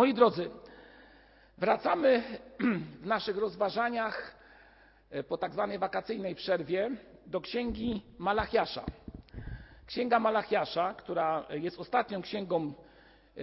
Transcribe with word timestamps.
Moi 0.00 0.14
drodzy, 0.14 0.50
wracamy 1.58 2.22
w 3.02 3.06
naszych 3.06 3.36
rozważaniach 3.36 4.34
e, 5.10 5.22
po 5.22 5.38
tak 5.38 5.52
zwanej 5.52 5.78
wakacyjnej 5.78 6.34
przerwie 6.34 6.90
do 7.26 7.40
księgi 7.40 8.02
Malachiasza. 8.18 8.84
Księga 9.86 10.18
Malachiasza, 10.18 10.94
która 10.94 11.46
jest 11.50 11.78
ostatnią 11.78 12.22
księgą 12.22 12.72
e, 13.36 13.42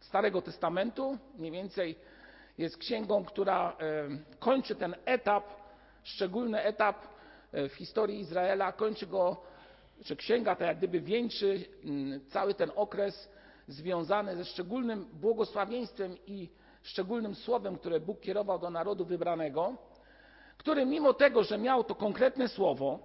Starego 0.00 0.42
Testamentu, 0.42 1.18
mniej 1.38 1.50
więcej 1.50 1.96
jest 2.58 2.76
księgą, 2.76 3.24
która 3.24 3.76
e, 3.80 4.08
kończy 4.38 4.74
ten 4.74 4.94
etap, 5.04 5.44
szczególny 6.02 6.62
etap 6.62 6.96
w 7.52 7.72
historii 7.72 8.20
Izraela, 8.20 8.72
kończy 8.72 9.06
go, 9.06 9.42
czy 10.04 10.16
księga 10.16 10.56
ta 10.56 10.64
jak 10.66 10.78
gdyby 10.78 11.00
wieńczy 11.00 11.64
mm, 11.84 12.20
cały 12.26 12.54
ten 12.54 12.70
okres 12.74 13.31
związane 13.68 14.36
ze 14.36 14.44
szczególnym 14.44 15.04
błogosławieństwem 15.12 16.16
i 16.26 16.48
szczególnym 16.82 17.34
słowem, 17.34 17.78
które 17.78 18.00
Bóg 18.00 18.20
kierował 18.20 18.58
do 18.58 18.70
narodu 18.70 19.04
wybranego, 19.04 19.74
który 20.58 20.86
mimo 20.86 21.12
tego, 21.14 21.42
że 21.42 21.58
miał 21.58 21.84
to 21.84 21.94
konkretne 21.94 22.48
słowo, 22.48 22.98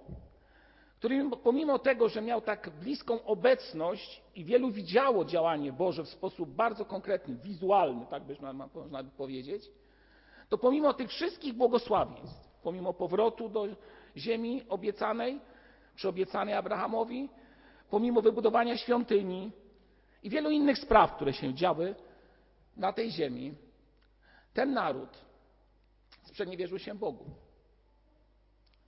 który 0.98 1.30
pomimo 1.42 1.78
tego, 1.78 2.08
że 2.08 2.22
miał 2.22 2.40
tak 2.40 2.70
bliską 2.70 3.24
obecność 3.24 4.22
i 4.34 4.44
wielu 4.44 4.70
widziało 4.70 5.24
działanie 5.24 5.72
Boże 5.72 6.04
w 6.04 6.08
sposób 6.08 6.48
bardzo 6.50 6.84
konkretny, 6.84 7.34
wizualny, 7.34 8.06
tak 8.10 8.22
by 8.24 8.36
można 8.74 9.02
by 9.02 9.10
powiedzieć, 9.10 9.70
to 10.48 10.58
pomimo 10.58 10.94
tych 10.94 11.08
wszystkich 11.10 11.54
błogosławieństw, 11.54 12.60
pomimo 12.62 12.92
powrotu 12.94 13.48
do 13.48 13.66
ziemi 14.16 14.62
obiecanej, 14.68 15.40
przyobiecanej 15.94 16.54
Abrahamowi, 16.54 17.28
pomimo 17.90 18.22
wybudowania 18.22 18.76
świątyni, 18.76 19.52
i 20.22 20.30
wielu 20.30 20.50
innych 20.50 20.78
spraw, 20.78 21.16
które 21.16 21.32
się 21.32 21.54
działy 21.54 21.94
na 22.76 22.92
tej 22.92 23.10
ziemi, 23.10 23.54
ten 24.54 24.72
naród 24.72 25.18
sprzeniewierzył 26.24 26.78
się 26.78 26.94
Bogu. 26.94 27.24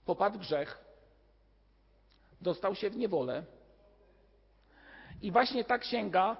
Popadł 0.05 0.39
grzech, 0.39 0.85
dostał 2.41 2.75
się 2.75 2.89
w 2.89 2.97
niewolę. 2.97 3.43
I 5.21 5.31
właśnie 5.31 5.63
ta 5.63 5.77
księga 5.77 6.37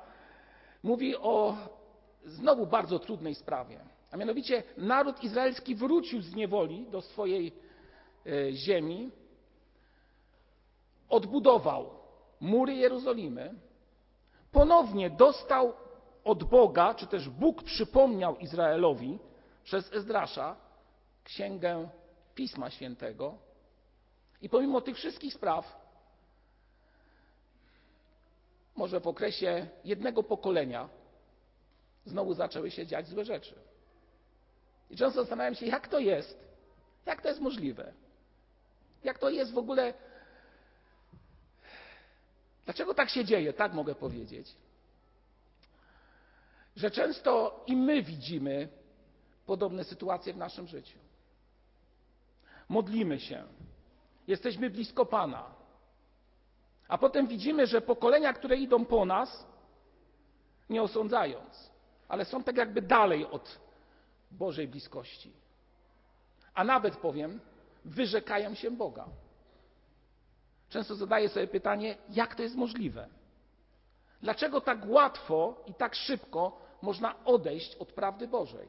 mówi 0.83 1.17
o 1.17 1.57
znowu 2.25 2.67
bardzo 2.67 2.99
trudnej 2.99 3.35
sprawie. 3.35 3.79
A 4.11 4.17
mianowicie 4.17 4.63
naród 4.77 5.23
izraelski 5.23 5.75
wrócił 5.75 6.21
z 6.21 6.35
niewoli 6.35 6.87
do 6.89 7.01
swojej 7.01 7.53
e, 8.25 8.53
ziemi, 8.53 9.11
odbudował 11.09 11.89
mury 12.39 12.75
Jerozolimy, 12.75 13.53
ponownie 14.51 15.09
dostał 15.09 15.73
od 16.23 16.43
Boga, 16.43 16.93
czy 16.93 17.07
też 17.07 17.29
Bóg 17.29 17.63
przypomniał 17.63 18.37
Izraelowi 18.37 19.19
przez 19.63 19.93
Ezdrasza 19.93 20.55
księgę 21.23 21.89
Pisma 22.35 22.69
Świętego. 22.69 23.37
I 24.41 24.49
pomimo 24.49 24.81
tych 24.81 24.95
wszystkich 24.95 25.33
spraw, 25.33 25.81
może 28.75 28.99
w 28.99 29.07
okresie 29.07 29.67
jednego 29.83 30.23
pokolenia, 30.23 30.89
znowu 32.05 32.33
zaczęły 32.33 32.71
się 32.71 32.87
dziać 32.87 33.07
złe 33.07 33.25
rzeczy. 33.25 33.55
I 34.89 34.95
często 34.95 35.21
zastanawiam 35.21 35.55
się, 35.55 35.65
jak 35.65 35.87
to 35.87 35.99
jest, 35.99 36.39
jak 37.05 37.21
to 37.21 37.27
jest 37.27 37.41
możliwe, 37.41 37.93
jak 39.03 39.19
to 39.19 39.29
jest 39.29 39.53
w 39.53 39.57
ogóle 39.57 39.93
Dlaczego 42.65 42.93
tak 42.93 43.09
się 43.09 43.25
dzieje? 43.25 43.53
Tak 43.53 43.73
mogę 43.73 43.95
powiedzieć. 43.95 44.55
Że 46.75 46.91
często 46.91 47.63
i 47.67 47.75
my 47.75 48.03
widzimy 48.03 48.69
podobne 49.45 49.83
sytuacje 49.83 50.33
w 50.33 50.37
naszym 50.37 50.67
życiu. 50.67 50.97
Modlimy 52.69 53.19
się, 53.19 53.43
jesteśmy 54.27 54.69
blisko 54.69 55.05
Pana, 55.05 55.55
a 56.87 56.97
potem 56.97 57.27
widzimy, 57.27 57.67
że 57.67 57.81
pokolenia, 57.81 58.33
które 58.33 58.57
idą 58.57 58.85
po 58.85 59.05
nas, 59.05 59.45
nie 60.69 60.83
osądzając, 60.83 61.71
ale 62.07 62.25
są 62.25 62.43
tak 62.43 62.57
jakby 62.57 62.81
dalej 62.81 63.25
od 63.25 63.59
Bożej 64.31 64.67
bliskości. 64.67 65.33
A 66.53 66.63
nawet 66.63 66.97
powiem, 66.97 67.39
wyrzekają 67.85 68.55
się 68.55 68.71
Boga. 68.71 69.07
Często 70.71 70.95
zadaję 70.95 71.29
sobie 71.29 71.47
pytanie, 71.47 71.97
jak 72.09 72.35
to 72.35 72.43
jest 72.43 72.55
możliwe? 72.55 73.07
Dlaczego 74.21 74.61
tak 74.61 74.79
łatwo 74.85 75.63
i 75.67 75.73
tak 75.73 75.95
szybko 75.95 76.61
można 76.81 77.25
odejść 77.25 77.75
od 77.75 77.93
prawdy 77.93 78.27
Bożej? 78.27 78.67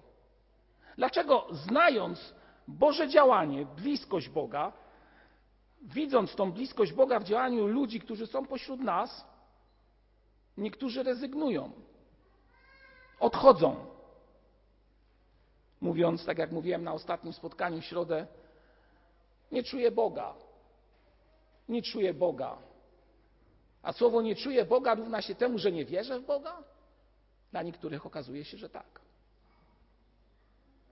Dlaczego 0.96 1.46
znając 1.50 2.34
Boże 2.68 3.08
działanie, 3.08 3.66
bliskość 3.66 4.28
Boga, 4.28 4.72
widząc 5.82 6.34
tą 6.34 6.52
bliskość 6.52 6.92
Boga 6.92 7.20
w 7.20 7.24
działaniu 7.24 7.66
ludzi, 7.66 8.00
którzy 8.00 8.26
są 8.26 8.46
pośród 8.46 8.80
nas, 8.80 9.26
niektórzy 10.56 11.02
rezygnują, 11.02 11.72
odchodzą, 13.20 13.76
mówiąc, 15.80 16.24
tak 16.24 16.38
jak 16.38 16.52
mówiłem 16.52 16.84
na 16.84 16.92
ostatnim 16.92 17.32
spotkaniu 17.32 17.80
w 17.80 17.84
środę, 17.84 18.26
nie 19.52 19.62
czuję 19.62 19.90
Boga, 19.90 20.34
nie 21.72 21.82
czuję 21.82 22.14
Boga. 22.14 22.58
A 23.82 23.92
słowo 23.92 24.22
nie 24.22 24.36
czuję 24.36 24.64
Boga 24.64 24.94
równa 24.94 25.22
się 25.22 25.34
temu, 25.34 25.58
że 25.58 25.72
nie 25.72 25.84
wierzę 25.84 26.20
w 26.20 26.26
Boga? 26.26 26.62
Dla 27.50 27.62
niektórych 27.62 28.06
okazuje 28.06 28.44
się, 28.44 28.58
że 28.58 28.68
tak. 28.68 29.00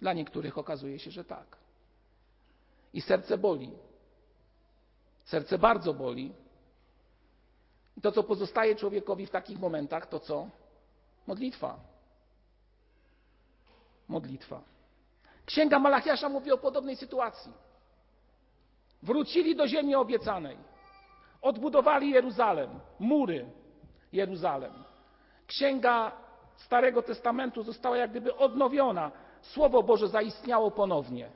Dla 0.01 0.13
niektórych 0.13 0.59
okazuje 0.59 0.99
się, 0.99 1.11
że 1.11 1.25
tak. 1.25 1.57
I 2.95 3.01
serce 3.01 3.39
boli. 3.39 3.71
Serce 5.25 5.59
bardzo 5.59 5.95
boli. 5.95 6.33
I 7.97 8.01
to, 8.01 8.13
co 8.13 8.23
pozostaje 8.23 8.77
człowiekowi 8.77 9.27
w 9.27 9.31
takich 9.31 9.59
momentach, 9.59 10.07
to 10.07 10.21
co? 10.21 10.49
Modlitwa. 11.27 11.81
Modlitwa. 14.09 14.63
Księga 15.47 15.79
Malachiasza 15.79 16.29
mówi 16.29 16.53
o 16.53 16.59
podobnej 16.59 16.97
sytuacji. 16.97 17.53
Wrócili 19.03 19.57
do 19.57 19.69
ziemi 19.69 19.95
obiecanej. 19.95 20.70
Odbudowali 21.43 22.11
Jeruzalem, 22.11 22.81
mury 22.99 23.47
Jeruzalem. 24.12 24.73
Księga 25.47 26.12
Starego 26.56 27.03
Testamentu 27.03 27.62
została 27.62 27.97
jak 27.97 28.11
gdyby 28.11 28.37
odnowiona. 28.37 29.11
Słowo 29.43 29.83
Boże 29.83 30.09
zaistniało 30.09 30.71
ponownie. 30.71 31.31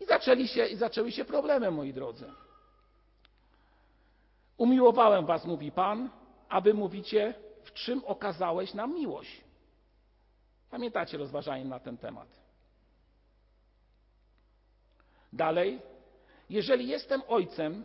I, 0.00 0.04
zaczęli 0.06 0.48
się, 0.48 0.66
I 0.66 0.76
zaczęły 0.76 1.12
się 1.12 1.24
problemy, 1.24 1.70
moi 1.70 1.92
drodzy. 1.92 2.32
Umiłowałem 4.56 5.26
was, 5.26 5.44
mówi 5.44 5.72
Pan, 5.72 6.10
a 6.48 6.60
wy 6.60 6.74
mówicie, 6.74 7.34
w 7.64 7.72
czym 7.72 8.02
okazałeś 8.04 8.74
nam 8.74 8.94
miłość. 8.94 9.44
Pamiętacie 10.70 11.18
rozważanie 11.18 11.64
na 11.64 11.80
ten 11.80 11.98
temat. 11.98 12.28
Dalej, 15.32 15.80
jeżeli 16.50 16.88
jestem 16.88 17.22
ojcem, 17.28 17.84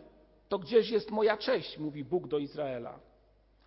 to 0.54 0.58
gdzieś 0.58 0.90
jest 0.90 1.10
moja 1.10 1.36
cześć, 1.36 1.78
mówi 1.78 2.04
Bóg 2.04 2.28
do 2.28 2.38
Izraela. 2.38 2.98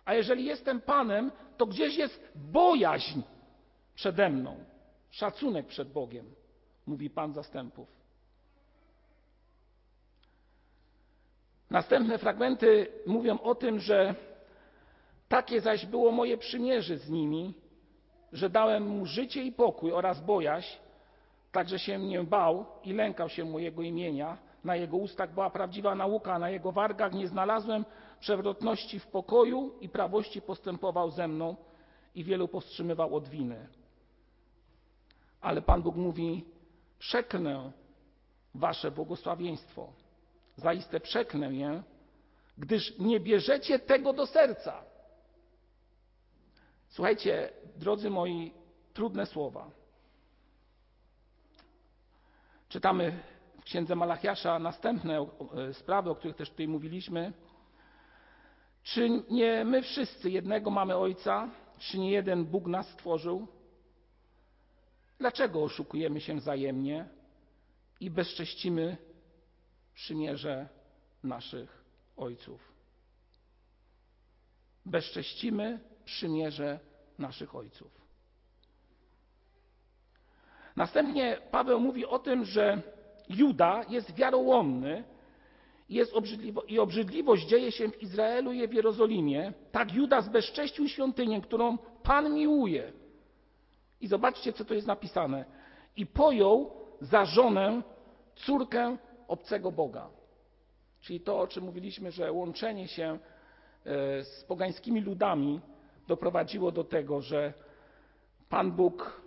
A 0.04 0.14
jeżeli 0.14 0.44
jestem 0.44 0.80
Panem, 0.80 1.32
to 1.56 1.66
gdzieś 1.66 1.96
jest 1.96 2.32
bojaźń 2.34 3.20
przede 3.94 4.30
mną, 4.30 4.56
szacunek 5.10 5.66
przed 5.66 5.92
Bogiem, 5.92 6.34
mówi 6.86 7.10
Pan 7.10 7.32
zastępów. 7.32 7.88
Następne 11.70 12.18
fragmenty 12.18 12.86
mówią 13.06 13.38
o 13.38 13.54
tym, 13.54 13.80
że 13.80 14.14
takie 15.28 15.60
zaś 15.60 15.86
było 15.86 16.12
moje 16.12 16.38
przymierze 16.38 16.98
z 16.98 17.10
nimi, 17.10 17.54
że 18.32 18.50
dałem 18.50 18.86
mu 18.86 19.06
życie 19.06 19.42
i 19.42 19.52
pokój 19.52 19.92
oraz 19.92 20.20
bojaźń, 20.20 20.78
Także 21.52 21.78
się 21.78 21.98
mnie 21.98 22.22
bał 22.22 22.66
i 22.84 22.92
lękał 22.92 23.28
się 23.28 23.44
mojego 23.44 23.82
imienia. 23.82 24.38
Na 24.64 24.76
jego 24.76 24.96
ustach 24.96 25.34
była 25.34 25.50
prawdziwa 25.50 25.94
nauka, 25.94 26.34
a 26.34 26.38
na 26.38 26.50
jego 26.50 26.72
wargach 26.72 27.12
nie 27.12 27.28
znalazłem 27.28 27.84
przewrotności 28.20 29.00
w 29.00 29.06
pokoju 29.06 29.78
i 29.80 29.88
prawości 29.88 30.42
postępował 30.42 31.10
ze 31.10 31.28
mną 31.28 31.56
i 32.14 32.24
wielu 32.24 32.48
powstrzymywał 32.48 33.16
od 33.16 33.28
winy. 33.28 33.68
Ale 35.40 35.62
Pan 35.62 35.82
Bóg 35.82 35.96
mówi: 35.96 36.44
Przeklnę 36.98 37.72
wasze 38.54 38.90
błogosławieństwo. 38.90 39.92
Zaiste 40.56 41.00
przeklnę 41.00 41.54
je, 41.54 41.82
gdyż 42.58 42.98
nie 42.98 43.20
bierzecie 43.20 43.78
tego 43.78 44.12
do 44.12 44.26
serca. 44.26 44.84
Słuchajcie, 46.88 47.52
drodzy 47.76 48.10
moi, 48.10 48.52
trudne 48.94 49.26
słowa. 49.26 49.70
Czytamy 52.68 53.18
księdze 53.68 53.96
Malachiasza 53.96 54.58
następne 54.58 55.18
e, 55.18 55.74
sprawy, 55.74 56.10
o 56.10 56.14
których 56.14 56.36
też 56.36 56.50
tutaj 56.50 56.68
mówiliśmy. 56.68 57.32
Czy 58.82 59.08
nie 59.30 59.64
my 59.64 59.82
wszyscy 59.82 60.30
jednego 60.30 60.70
mamy 60.70 60.96
Ojca, 60.96 61.50
czy 61.78 61.98
nie 61.98 62.10
jeden 62.10 62.44
Bóg 62.44 62.66
nas 62.66 62.88
stworzył? 62.88 63.48
Dlaczego 65.18 65.62
oszukujemy 65.62 66.20
się 66.20 66.34
wzajemnie 66.34 67.08
i 68.00 68.10
bezcześcimy 68.10 68.96
przymierze 69.94 70.68
naszych 71.22 71.84
ojców? 72.16 72.72
Bezcześcimy 74.86 75.80
przymierze 76.04 76.80
naszych 77.18 77.54
ojców. 77.54 77.90
Następnie 80.76 81.38
Paweł 81.50 81.80
mówi 81.80 82.06
o 82.06 82.18
tym, 82.18 82.44
że 82.44 82.82
Juda 83.28 83.84
jest 83.88 84.14
wiarołomny 84.14 85.04
jest 85.88 86.14
obrzydliwo, 86.14 86.62
i 86.62 86.78
obrzydliwość 86.78 87.46
dzieje 87.46 87.72
się 87.72 87.88
w 87.88 88.02
Izraelu 88.02 88.52
i 88.52 88.68
w 88.68 88.72
Jerozolimie. 88.72 89.52
Tak 89.72 89.94
Juda 89.94 90.20
zbezcześcił 90.20 90.88
świątynię, 90.88 91.40
którą 91.40 91.78
Pan 92.02 92.34
miłuje. 92.34 92.92
I 94.00 94.06
zobaczcie, 94.06 94.52
co 94.52 94.64
to 94.64 94.74
jest 94.74 94.86
napisane. 94.86 95.44
I 95.96 96.06
pojął 96.06 96.70
za 97.00 97.24
żonę 97.24 97.82
córkę 98.36 98.96
obcego 99.28 99.72
Boga. 99.72 100.10
Czyli 101.00 101.20
to, 101.20 101.40
o 101.40 101.46
czym 101.46 101.64
mówiliśmy, 101.64 102.12
że 102.12 102.32
łączenie 102.32 102.88
się 102.88 103.18
e, 103.86 104.24
z 104.24 104.44
pogańskimi 104.44 105.00
ludami 105.00 105.60
doprowadziło 106.08 106.72
do 106.72 106.84
tego, 106.84 107.20
że 107.20 107.52
Pan 108.48 108.72
Bóg 108.72 109.22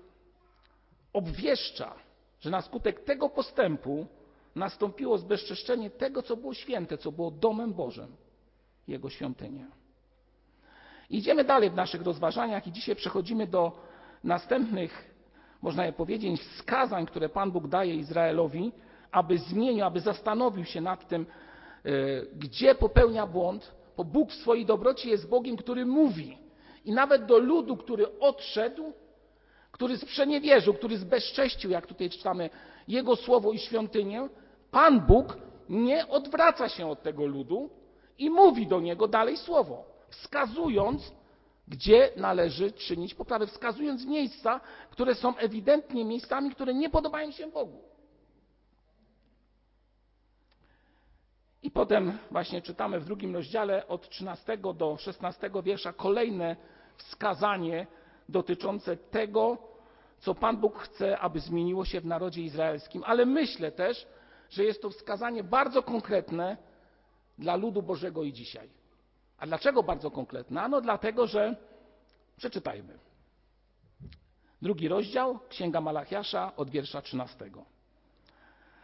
obwieszcza, 1.14 1.96
że 2.42 2.50
na 2.50 2.62
skutek 2.62 3.00
tego 3.00 3.30
postępu 3.30 4.08
nastąpiło 4.56 5.18
zbezczeszczenie 5.18 5.90
tego, 5.90 6.24
co 6.24 6.38
było 6.38 6.54
święte, 6.54 6.98
co 6.98 7.12
było 7.12 7.32
domem 7.32 7.74
Bożym, 7.74 8.16
Jego 8.88 9.10
świątynia. 9.10 9.66
Idziemy 11.10 11.44
dalej 11.44 11.70
w 11.70 11.76
naszych 11.76 12.02
rozważaniach 12.02 12.68
i 12.68 12.72
dzisiaj 12.72 12.96
przechodzimy 12.96 13.48
do 13.48 13.72
następnych, 14.24 15.16
można 15.62 15.86
je 15.86 15.94
powiedzieć, 15.94 16.42
wskazań, 16.42 17.06
które 17.06 17.30
Pan 17.30 17.52
Bóg 17.52 17.68
daje 17.68 17.96
Izraelowi, 17.96 18.72
aby 19.12 19.38
zmienił, 19.38 19.86
aby 19.86 20.00
zastanowił 20.00 20.66
się 20.66 20.82
nad 20.82 21.08
tym, 21.08 21.26
e, 21.26 21.90
gdzie 22.36 22.76
popełnia 22.76 23.28
błąd, 23.28 23.72
bo 23.98 24.04
Bóg 24.04 24.32
w 24.32 24.36
swojej 24.36 24.66
dobroci 24.66 25.10
jest 25.10 25.30
Bogiem, 25.30 25.58
który 25.58 25.86
mówi. 25.86 26.38
I 26.86 26.92
nawet 26.92 27.26
do 27.26 27.38
ludu, 27.38 27.78
który 27.78 28.20
odszedł, 28.20 28.94
który 29.72 29.98
sprzeniewierzył, 29.98 30.74
który 30.74 30.98
zbezcześcił, 30.98 31.72
jak 31.72 31.88
tutaj 31.88 32.10
czytamy, 32.10 32.50
Jego 32.88 33.16
słowo 33.16 33.52
i 33.52 33.60
świątynię, 33.60 34.30
Pan 34.72 35.02
Bóg 35.02 35.38
nie 35.70 36.08
odwraca 36.08 36.70
się 36.70 36.88
od 36.88 37.04
tego 37.04 37.26
ludu 37.26 37.70
i 38.18 38.30
mówi 38.30 38.68
do 38.68 38.80
niego 38.80 39.08
dalej 39.08 39.38
słowo, 39.38 39.86
wskazując, 40.10 41.12
gdzie 41.68 42.10
należy 42.18 42.72
czynić 42.72 43.14
poprawę, 43.14 43.48
wskazując 43.48 44.06
miejsca, 44.06 44.62
które 44.90 45.16
są 45.16 45.38
ewidentnie 45.38 46.06
miejscami, 46.06 46.52
które 46.52 46.74
nie 46.74 46.90
podobają 46.90 47.32
się 47.32 47.52
Bogu. 47.52 47.82
I 51.64 51.72
potem 51.72 52.18
właśnie 52.32 52.62
czytamy 52.62 53.00
w 53.00 53.06
drugim 53.06 53.36
rozdziale 53.36 53.88
od 53.88 54.10
13 54.10 54.58
do 54.58 54.98
16 54.98 55.52
wiersza 55.64 55.94
kolejne 55.94 56.56
wskazanie 56.98 57.88
dotyczące 58.30 58.98
tego, 58.98 59.58
co 60.20 60.36
Pan 60.36 60.58
Bóg 60.58 60.80
chce, 60.80 61.20
aby 61.20 61.40
zmieniło 61.40 61.86
się 61.86 62.02
w 62.02 62.06
narodzie 62.06 62.42
izraelskim, 62.42 63.04
ale 63.06 63.26
myślę 63.26 63.72
też, 63.72 64.08
że 64.50 64.64
jest 64.64 64.82
to 64.82 64.90
wskazanie 64.90 65.44
bardzo 65.44 65.84
konkretne 65.84 66.58
dla 67.38 67.56
ludu 67.56 67.82
Bożego 67.82 68.24
i 68.24 68.34
dzisiaj. 68.34 68.70
A 69.38 69.46
dlaczego 69.48 69.84
bardzo 69.84 70.12
konkretne? 70.12 70.62
Ano 70.62 70.82
dlatego, 70.82 71.28
że 71.28 71.56
przeczytajmy. 72.38 73.00
Drugi 74.62 74.88
rozdział, 74.88 75.40
Księga 75.50 75.82
Malachiasza 75.82 76.56
od 76.56 76.70
wiersza 76.70 77.02
13. 77.02 77.52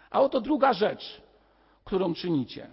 A 0.09 0.21
oto 0.21 0.41
druga 0.41 0.73
rzecz, 0.73 1.21
którą 1.85 2.13
czynicie. 2.13 2.69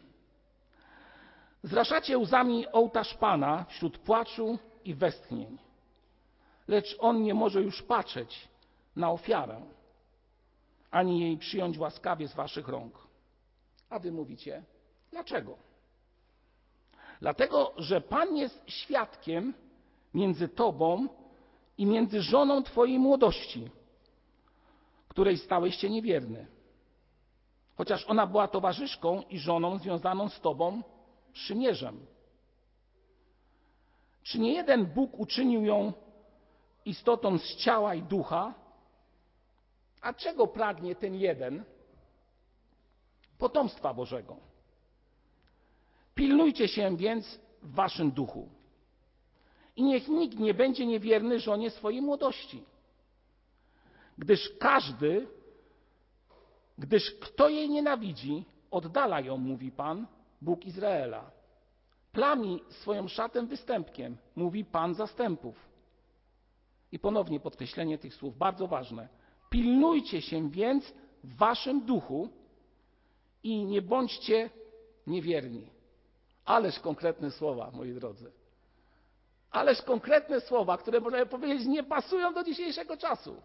Zraszacie 1.63 2.19
łzami 2.19 2.67
ołtarz 2.73 3.15
Pana 3.15 3.65
wśród 3.69 3.99
płaczu 3.99 4.59
i 4.85 4.95
westchnień, 4.95 5.59
lecz 6.69 6.97
On 7.01 7.23
nie 7.23 7.35
może 7.35 7.63
już 7.63 7.83
patrzeć 7.83 8.49
na 8.97 9.11
ofiarę, 9.11 9.61
ani 10.91 11.21
jej 11.21 11.39
przyjąć 11.39 11.79
łaskawie 11.79 12.29
z 12.29 12.35
waszych 12.35 12.69
rąk. 12.69 12.99
A 13.91 13.99
wy 13.99 14.13
mówicie, 14.13 14.63
dlaczego? 15.11 15.57
Dlatego, 17.21 17.73
że 17.77 18.01
Pan 18.01 18.37
jest 18.37 18.63
świadkiem 18.67 19.55
między 20.15 20.49
tobą 20.49 21.09
i 21.79 21.87
między 21.87 22.23
żoną 22.23 22.63
twojej 22.63 22.99
młodości, 22.99 23.71
której 25.09 25.39
stałeś 25.39 25.77
się 25.77 25.91
niewierny. 25.91 26.47
Chociaż 27.77 28.05
ona 28.07 28.27
była 28.27 28.49
towarzyszką 28.49 29.23
i 29.23 29.39
żoną 29.39 29.79
związaną 29.79 30.29
z 30.29 30.41
tobą 30.41 30.83
przymierzem. 31.33 32.07
Czy 34.23 34.39
nie 34.39 34.53
jeden 34.53 34.87
Bóg 34.87 35.21
uczynił 35.21 35.65
ją 35.65 35.93
istotą 36.85 37.39
z 37.39 37.57
ciała 37.57 37.95
i 37.95 38.03
ducha, 38.03 38.55
a 40.01 40.13
czego 40.13 40.47
pragnie 40.47 40.95
ten 40.95 41.15
jeden? 41.15 41.65
Potomstwa 43.39 43.95
Bożego. 43.95 44.37
Pilnujcie 46.15 46.69
się 46.69 46.97
więc 46.97 47.41
w 47.63 47.75
waszym 47.75 48.11
duchu. 48.11 48.49
I 49.77 49.83
niech 49.83 50.09
nikt 50.09 50.39
nie 50.39 50.55
będzie 50.55 50.87
niewierny 50.87 51.41
żonie 51.41 51.71
swojej 51.71 52.03
młodości. 52.03 52.65
Gdyż 54.19 54.51
każdy, 54.59 55.27
gdyż 56.79 57.15
kto 57.21 57.49
jej 57.49 57.71
nienawidzi, 57.71 58.45
oddala 58.71 59.21
ją, 59.21 59.37
mówi 59.37 59.71
Pan, 59.71 60.07
Bóg 60.41 60.65
Izraela. 60.65 61.31
Plami 62.13 62.63
swoją 62.69 63.09
szatę 63.09 63.47
występkiem, 63.47 64.17
mówi 64.37 64.65
Pan 64.65 64.95
zastępów. 64.95 65.74
I 66.95 66.99
ponownie 66.99 67.41
podkreślenie 67.41 67.99
tych 67.99 68.15
słów, 68.15 68.39
bardzo 68.39 68.67
ważne 68.67 69.09
Pilnujcie 69.51 70.23
się 70.23 70.51
więc 70.51 70.95
w 71.25 71.37
waszym 71.37 71.87
duchu 71.87 72.29
i 73.43 73.65
nie 73.65 73.83
bądźcie 73.83 74.51
niewierni. 75.07 75.71
Ależ 76.45 76.81
konkretne 76.81 77.31
słowa, 77.31 77.71
moi 77.71 77.93
drodzy. 77.93 78.33
Ależ 79.51 79.83
konkretne 79.83 80.41
słowa, 80.41 80.79
które 80.79 81.01
można 81.01 81.27
powiedzieć 81.27 81.67
nie 81.67 81.83
pasują 81.83 82.35
do 82.35 82.45
dzisiejszego 82.45 82.97
czasu. 82.97 83.37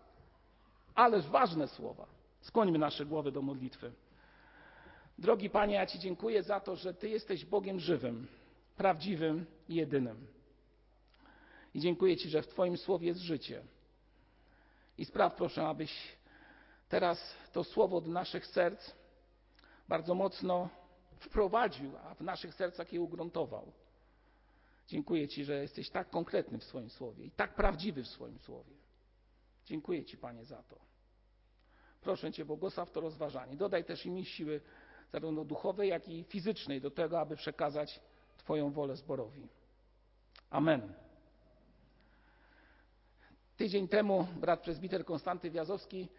Ależ 0.96 1.27
ważne 1.27 1.68
słowa. 1.68 2.06
Skłońmy 2.41 2.77
nasze 2.77 3.06
głowy 3.06 3.32
do 3.32 3.41
modlitwy. 3.41 3.91
Drogi 5.18 5.50
Panie, 5.50 5.75
ja 5.75 5.86
Ci 5.86 6.00
dziękuję 6.00 6.44
za 6.44 6.60
to, 6.60 6.75
że 6.75 6.94
Ty 6.94 7.10
jesteś 7.10 7.46
Bogiem 7.46 7.79
żywym, 7.79 8.27
prawdziwym 8.77 9.46
i 9.70 9.75
jedynym. 9.75 10.38
I 11.74 11.80
dziękuję 11.80 12.18
Ci, 12.18 12.30
że 12.30 12.42
w 12.42 12.48
Twoim 12.48 12.78
słowie 12.78 13.08
jest 13.08 13.20
życie. 13.20 13.64
I 14.98 15.06
spraw 15.06 15.36
proszę, 15.36 15.68
abyś 15.68 15.92
teraz 16.90 17.36
to 17.52 17.64
słowo 17.64 18.02
do 18.02 18.12
naszych 18.12 18.48
serc 18.48 18.92
bardzo 19.88 20.16
mocno 20.16 20.70
wprowadził, 21.20 21.98
a 21.98 22.16
w 22.16 22.22
naszych 22.22 22.54
sercach 22.54 22.94
je 22.94 23.02
ugruntował. 23.02 23.72
Dziękuję 24.88 25.28
Ci, 25.28 25.46
że 25.46 25.62
jesteś 25.62 25.90
tak 25.90 26.10
konkretny 26.10 26.58
w 26.58 26.64
swoim 26.64 26.90
słowie 26.90 27.26
i 27.26 27.32
tak 27.32 27.56
prawdziwy 27.56 28.04
w 28.04 28.08
swoim 28.08 28.40
słowie. 28.40 28.74
Dziękuję 29.66 30.06
Ci, 30.06 30.18
Panie, 30.18 30.46
za 30.46 30.64
to. 30.64 30.76
Proszę 32.02 32.32
Cię, 32.32 32.46
błogosław 32.46 32.92
to 32.92 33.02
rozważanie. 33.02 33.56
Dodaj 33.56 33.86
też 33.86 34.06
i 34.06 34.12
mi 34.12 34.26
siły 34.26 34.62
zarówno 35.12 35.46
duchowej, 35.46 35.90
jak 35.90 36.10
i 36.10 36.24
fizycznej 36.24 36.82
do 36.82 36.92
tego, 36.92 37.20
aby 37.20 37.36
przekazać 37.36 38.00
Twoją 38.38 38.72
wolę 38.72 38.96
zborowi. 38.96 39.48
Amen. 40.50 40.94
Tydzień 43.60 43.88
temu 43.88 44.28
brat 44.36 44.62
prezbiter 44.63 45.06
Konstanty 45.06 45.51
Wiazowski 45.51 46.10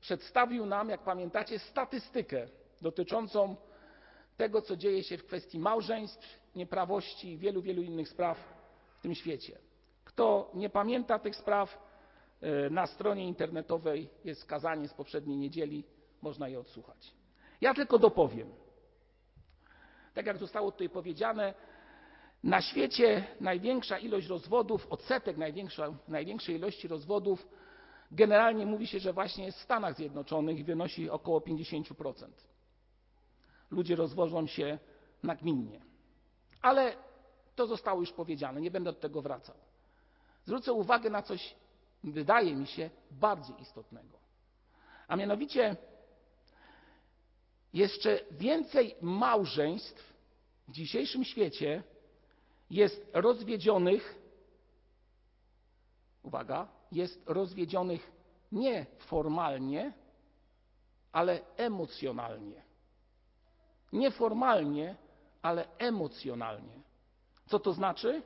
przedstawił 0.00 0.66
nam, 0.66 0.88
jak 0.88 1.00
pamiętacie, 1.00 1.58
statystykę 1.58 2.46
dotyczącą 2.82 3.56
tego, 4.36 4.62
co 4.62 4.76
dzieje 4.76 5.02
się 5.02 5.18
w 5.18 5.26
kwestii 5.26 5.58
małżeństw, 5.58 6.40
nieprawości 6.54 7.32
i 7.32 7.38
wielu, 7.38 7.62
wielu 7.62 7.82
innych 7.82 8.08
spraw 8.08 8.38
w 8.98 9.02
tym 9.02 9.14
świecie. 9.14 9.58
Kto 10.04 10.50
nie 10.54 10.70
pamięta 10.70 11.18
tych 11.18 11.36
spraw, 11.36 11.78
e, 12.40 12.70
na 12.70 12.86
stronie 12.86 13.28
internetowej 13.28 14.08
jest 14.24 14.44
kazanie 14.44 14.88
z 14.88 14.94
poprzedniej 14.94 15.36
niedzieli, 15.36 15.84
można 16.22 16.48
je 16.48 16.60
odsłuchać. 16.60 17.14
Ja 17.60 17.74
tylko 17.74 17.98
dopowiem. 17.98 18.48
Tak 20.14 20.26
jak 20.26 20.38
zostało 20.38 20.72
tutaj 20.72 20.88
powiedziane, 20.88 21.54
na 22.44 22.62
świecie 22.62 23.26
największa 23.40 23.98
ilość 23.98 24.26
rozwodów, 24.26 24.86
odsetek 24.86 25.36
największej 26.08 26.56
ilości 26.56 26.88
rozwodów, 26.88 27.48
generalnie 28.10 28.66
mówi 28.66 28.86
się, 28.86 28.98
że 28.98 29.12
właśnie 29.12 29.44
jest 29.44 29.58
w 29.58 29.62
Stanach 29.62 29.96
Zjednoczonych 29.96 30.58
i 30.58 30.64
wynosi 30.64 31.10
około 31.10 31.40
50%. 31.40 32.28
Ludzie 33.70 33.96
rozwożą 33.96 34.46
się 34.46 34.78
nagminnie. 35.22 35.80
Ale 36.62 36.96
to 37.54 37.66
zostało 37.66 38.00
już 38.00 38.12
powiedziane, 38.12 38.60
nie 38.60 38.70
będę 38.70 38.92
do 38.92 39.00
tego 39.00 39.22
wracał. 39.22 39.56
zwrócę 40.44 40.72
uwagę 40.72 41.10
na 41.10 41.22
coś, 41.22 41.54
wydaje 42.04 42.56
mi 42.56 42.66
się, 42.66 42.90
bardziej 43.10 43.60
istotnego. 43.60 44.18
A 45.08 45.16
mianowicie 45.16 45.76
jeszcze 47.72 48.20
więcej 48.30 48.96
małżeństw 49.00 50.14
w 50.68 50.72
dzisiejszym 50.72 51.24
świecie 51.24 51.82
jest 52.74 53.10
rozwiedzionych, 53.12 54.18
uwaga, 56.22 56.68
jest 56.92 57.22
rozwiedzionych 57.26 58.12
nie 58.52 58.86
formalnie, 58.98 59.92
ale 61.12 61.40
emocjonalnie. 61.56 62.62
Nie 63.92 64.10
formalnie, 64.10 64.96
ale 65.42 65.68
emocjonalnie. 65.78 66.82
Co 67.46 67.58
to 67.58 67.72
znaczy? 67.72 68.22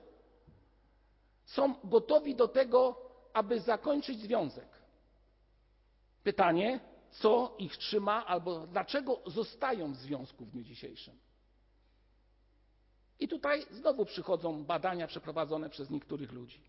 Są 1.45 1.75
gotowi 1.85 2.35
do 2.35 2.49
tego, 2.49 2.97
aby 3.33 3.61
zakończyć 3.61 4.21
związek. 4.21 4.69
Pytanie, 6.23 6.81
co 7.11 7.55
ich 7.59 7.77
trzyma 7.77 8.27
albo 8.27 8.67
dlaczego 8.67 9.21
zostają 9.27 9.93
w 9.93 9.97
związku 9.97 10.45
w 10.45 10.51
dniu 10.51 10.63
dzisiejszym. 10.63 11.19
I 13.21 13.29
tutaj 13.29 13.67
znowu 13.71 14.05
przychodzą 14.05 14.65
badania 14.65 15.07
przeprowadzone 15.07 15.71
przez 15.71 15.91
niektórych 15.91 16.33
ludzi, 16.33 16.61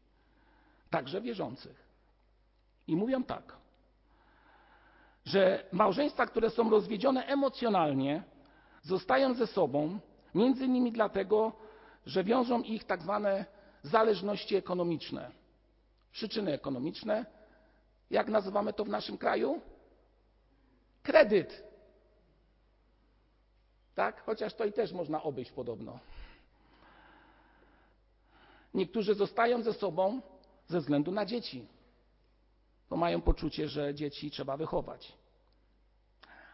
także 0.89 1.21
wierzących. 1.21 1.89
I 2.87 2.95
mówią 2.95 3.23
tak, 3.23 3.55
że 5.25 5.63
małżeństwa, 5.71 6.25
które 6.25 6.49
są 6.49 6.69
rozwiedzione 6.69 7.25
emocjonalnie, 7.25 8.23
zostają 8.81 9.33
ze 9.33 9.47
sobą 9.47 9.99
między 10.35 10.65
innymi 10.65 10.91
dlatego, 10.91 11.51
że 12.05 12.23
wiążą 12.23 12.61
ich 12.61 12.83
tak 12.83 13.01
zwane 13.01 13.45
zależności 13.83 14.55
ekonomiczne. 14.55 15.31
Przyczyny 16.11 16.53
ekonomiczne, 16.53 17.25
jak 18.09 18.27
nazywamy 18.27 18.73
to 18.73 18.85
w 18.85 18.89
naszym 18.89 19.17
kraju? 19.17 19.61
Kredyt. 21.03 21.63
Tak? 23.95 24.23
Chociaż 24.23 24.53
to 24.53 24.65
i 24.65 24.73
też 24.73 24.91
można 24.91 25.23
obejść 25.23 25.51
podobno. 25.51 25.99
Niektórzy 28.73 29.13
zostają 29.15 29.61
ze 29.63 29.73
sobą 29.73 30.21
ze 30.67 30.79
względu 30.79 31.11
na 31.11 31.25
dzieci, 31.25 31.67
bo 32.89 32.97
mają 32.97 33.21
poczucie, 33.21 33.67
że 33.67 33.93
dzieci 33.95 34.31
trzeba 34.31 34.57
wychować. 34.57 35.13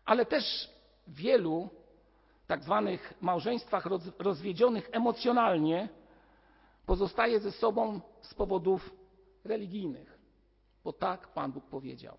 Ale 0.06 0.26
też 0.26 0.70
wielu 1.08 1.70
tak 2.48 2.64
zwanych 2.64 3.14
małżeństwach 3.22 3.86
rozwiedzionych 4.20 4.90
emocjonalnie 4.92 5.90
pozostaje 6.86 7.40
ze 7.40 7.52
sobą 7.52 8.02
z 8.22 8.34
powodów 8.34 8.96
religijnych, 9.44 10.18
bo 10.84 10.94
tak 10.94 11.28
Pan 11.28 11.52
Bóg 11.52 11.66
powiedział. 11.66 12.18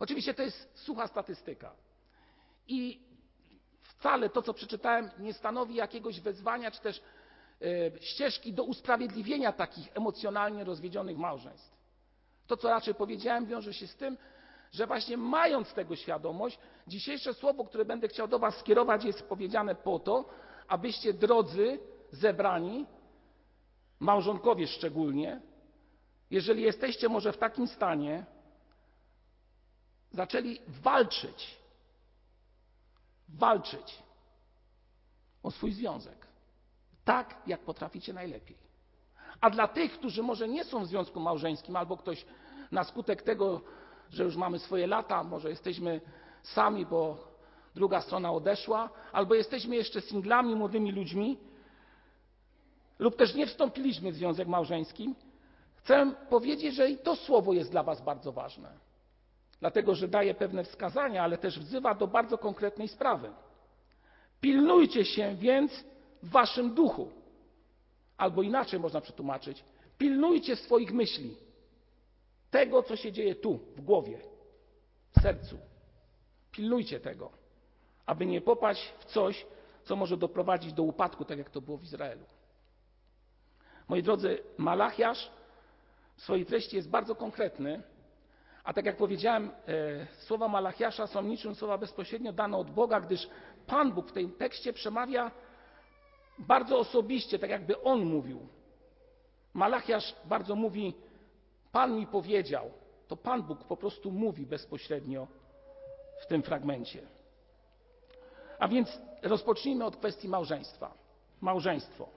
Oczywiście 0.00 0.34
to 0.34 0.42
jest 0.42 0.78
sucha 0.78 1.06
statystyka 1.06 1.72
i 2.68 3.00
wcale 3.82 4.28
to, 4.30 4.42
co 4.42 4.54
przeczytałem, 4.54 5.10
nie 5.18 5.32
stanowi 5.34 5.74
jakiegoś 5.74 6.20
wezwania 6.20 6.70
czy 6.70 6.80
też 6.80 7.02
ścieżki 8.00 8.52
do 8.52 8.64
usprawiedliwienia 8.64 9.52
takich 9.52 9.88
emocjonalnie 9.96 10.64
rozwiedzionych 10.64 11.16
małżeństw. 11.16 11.76
To, 12.46 12.56
co 12.56 12.68
raczej 12.68 12.94
powiedziałem, 12.94 13.46
wiąże 13.46 13.74
się 13.74 13.86
z 13.86 13.96
tym, 13.96 14.18
że 14.72 14.86
właśnie 14.86 15.16
mając 15.16 15.74
tego 15.74 15.96
świadomość, 15.96 16.58
dzisiejsze 16.86 17.34
słowo, 17.34 17.64
które 17.64 17.84
będę 17.84 18.08
chciał 18.08 18.28
do 18.28 18.38
Was 18.38 18.56
skierować, 18.56 19.04
jest 19.04 19.22
powiedziane 19.22 19.74
po 19.74 19.98
to, 19.98 20.28
abyście, 20.68 21.12
drodzy 21.12 21.78
zebrani, 22.12 22.86
małżonkowie 24.00 24.66
szczególnie, 24.66 25.40
jeżeli 26.30 26.62
jesteście 26.62 27.08
może 27.08 27.32
w 27.32 27.38
takim 27.38 27.66
stanie, 27.66 28.24
zaczęli 30.12 30.58
walczyć, 30.68 31.56
walczyć 33.28 34.02
o 35.42 35.50
swój 35.50 35.72
związek 35.72 36.25
tak, 37.06 37.34
jak 37.46 37.60
potraficie 37.60 38.12
najlepiej. 38.12 38.56
A 39.40 39.50
dla 39.50 39.68
tych, 39.68 39.92
którzy 39.92 40.22
może 40.22 40.48
nie 40.48 40.64
są 40.64 40.84
w 40.84 40.86
związku 40.86 41.20
małżeńskim, 41.20 41.76
albo 41.76 41.96
ktoś 41.96 42.26
na 42.72 42.84
skutek 42.84 43.22
tego, 43.22 43.60
że 44.10 44.24
już 44.24 44.36
mamy 44.36 44.58
swoje 44.58 44.86
lata, 44.86 45.24
może 45.24 45.50
jesteśmy 45.50 46.00
sami, 46.42 46.86
bo 46.86 47.18
druga 47.74 48.00
strona 48.00 48.32
odeszła, 48.32 48.90
albo 49.12 49.34
jesteśmy 49.34 49.76
jeszcze 49.76 50.00
singlami, 50.00 50.54
młodymi 50.54 50.92
ludźmi, 50.92 51.38
lub 52.98 53.16
też 53.16 53.34
nie 53.34 53.46
wstąpiliśmy 53.46 54.12
w 54.12 54.14
związek 54.14 54.48
małżeński, 54.48 55.14
chcę 55.76 56.12
powiedzieć, 56.30 56.74
że 56.74 56.90
i 56.90 56.98
to 56.98 57.16
słowo 57.16 57.52
jest 57.52 57.70
dla 57.70 57.82
Was 57.82 58.00
bardzo 58.00 58.32
ważne. 58.32 58.72
Dlatego, 59.60 59.94
że 59.94 60.08
daje 60.08 60.34
pewne 60.34 60.64
wskazania, 60.64 61.22
ale 61.22 61.38
też 61.38 61.58
wzywa 61.58 61.94
do 61.94 62.06
bardzo 62.06 62.38
konkretnej 62.38 62.88
sprawy. 62.88 63.32
Pilnujcie 64.40 65.04
się 65.04 65.34
więc 65.34 65.84
w 66.26 66.30
waszym 66.30 66.74
duchu. 66.74 67.10
Albo 68.16 68.42
inaczej 68.42 68.80
można 68.80 69.00
przetłumaczyć: 69.00 69.64
pilnujcie 69.98 70.56
swoich 70.56 70.92
myśli, 70.92 71.36
tego, 72.50 72.82
co 72.82 72.96
się 72.96 73.12
dzieje 73.12 73.34
tu, 73.34 73.58
w 73.76 73.80
głowie, 73.80 74.18
w 75.16 75.20
sercu. 75.22 75.58
Pilnujcie 76.50 77.00
tego, 77.00 77.30
aby 78.06 78.26
nie 78.26 78.40
popaść 78.40 78.92
w 78.98 79.04
coś, 79.04 79.46
co 79.84 79.96
może 79.96 80.16
doprowadzić 80.16 80.72
do 80.72 80.82
upadku, 80.82 81.24
tak 81.24 81.38
jak 81.38 81.50
to 81.50 81.60
było 81.60 81.76
w 81.78 81.82
Izraelu. 81.82 82.24
Moi 83.88 84.02
drodzy, 84.02 84.38
Malachiasz 84.58 85.30
w 86.16 86.22
swojej 86.22 86.46
treści 86.46 86.76
jest 86.76 86.90
bardzo 86.90 87.14
konkretny, 87.14 87.82
a 88.64 88.72
tak 88.72 88.86
jak 88.86 88.96
powiedziałem, 88.96 89.50
e, 89.68 90.06
słowa 90.22 90.48
Malachiasza 90.48 91.06
są 91.06 91.22
niczym 91.22 91.54
słowa 91.54 91.78
bezpośrednio 91.78 92.32
dane 92.32 92.56
od 92.56 92.70
Boga, 92.70 93.00
gdyż 93.00 93.28
Pan 93.66 93.92
Bóg 93.92 94.08
w 94.08 94.12
tym 94.12 94.32
tekście 94.32 94.72
przemawia 94.72 95.30
bardzo 96.38 96.78
osobiście, 96.78 97.38
tak 97.38 97.50
jakby 97.50 97.82
on 97.82 98.04
mówił. 98.04 98.48
Malachiasz 99.54 100.14
bardzo 100.24 100.56
mówi: 100.56 100.94
Pan 101.72 101.96
mi 101.96 102.06
powiedział. 102.06 102.70
To 103.08 103.16
Pan 103.16 103.42
Bóg 103.42 103.64
po 103.64 103.76
prostu 103.76 104.10
mówi 104.10 104.46
bezpośrednio 104.46 105.26
w 106.22 106.26
tym 106.26 106.42
fragmencie. 106.42 107.02
A 108.58 108.68
więc 108.68 109.00
rozpocznijmy 109.22 109.84
od 109.84 109.96
kwestii 109.96 110.28
małżeństwa. 110.28 110.94
Małżeństwo. 111.40 112.08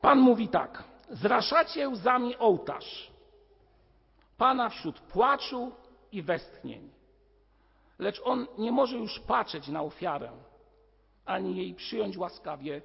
Pan 0.00 0.18
mówi 0.18 0.48
tak: 0.48 0.84
Zraszacie 1.10 1.88
łzami 1.88 2.36
ołtarz, 2.36 3.10
Pana 4.36 4.68
wśród 4.68 5.00
płaczu 5.00 5.72
i 6.12 6.22
westchnień. 6.22 6.90
Lecz 7.98 8.20
on 8.24 8.46
nie 8.58 8.72
może 8.72 8.96
już 8.96 9.20
patrzeć 9.20 9.68
na 9.68 9.82
ofiarę, 9.82 10.30
ani 11.28 11.56
jej 11.56 11.74
przyjąć 11.74 12.16
łaskawie 12.16 12.82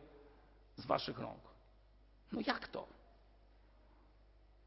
z 0.78 0.86
waszych 0.86 1.20
rąk. 1.20 1.40
No 2.32 2.42
jak 2.48 2.68
to? 2.68 2.88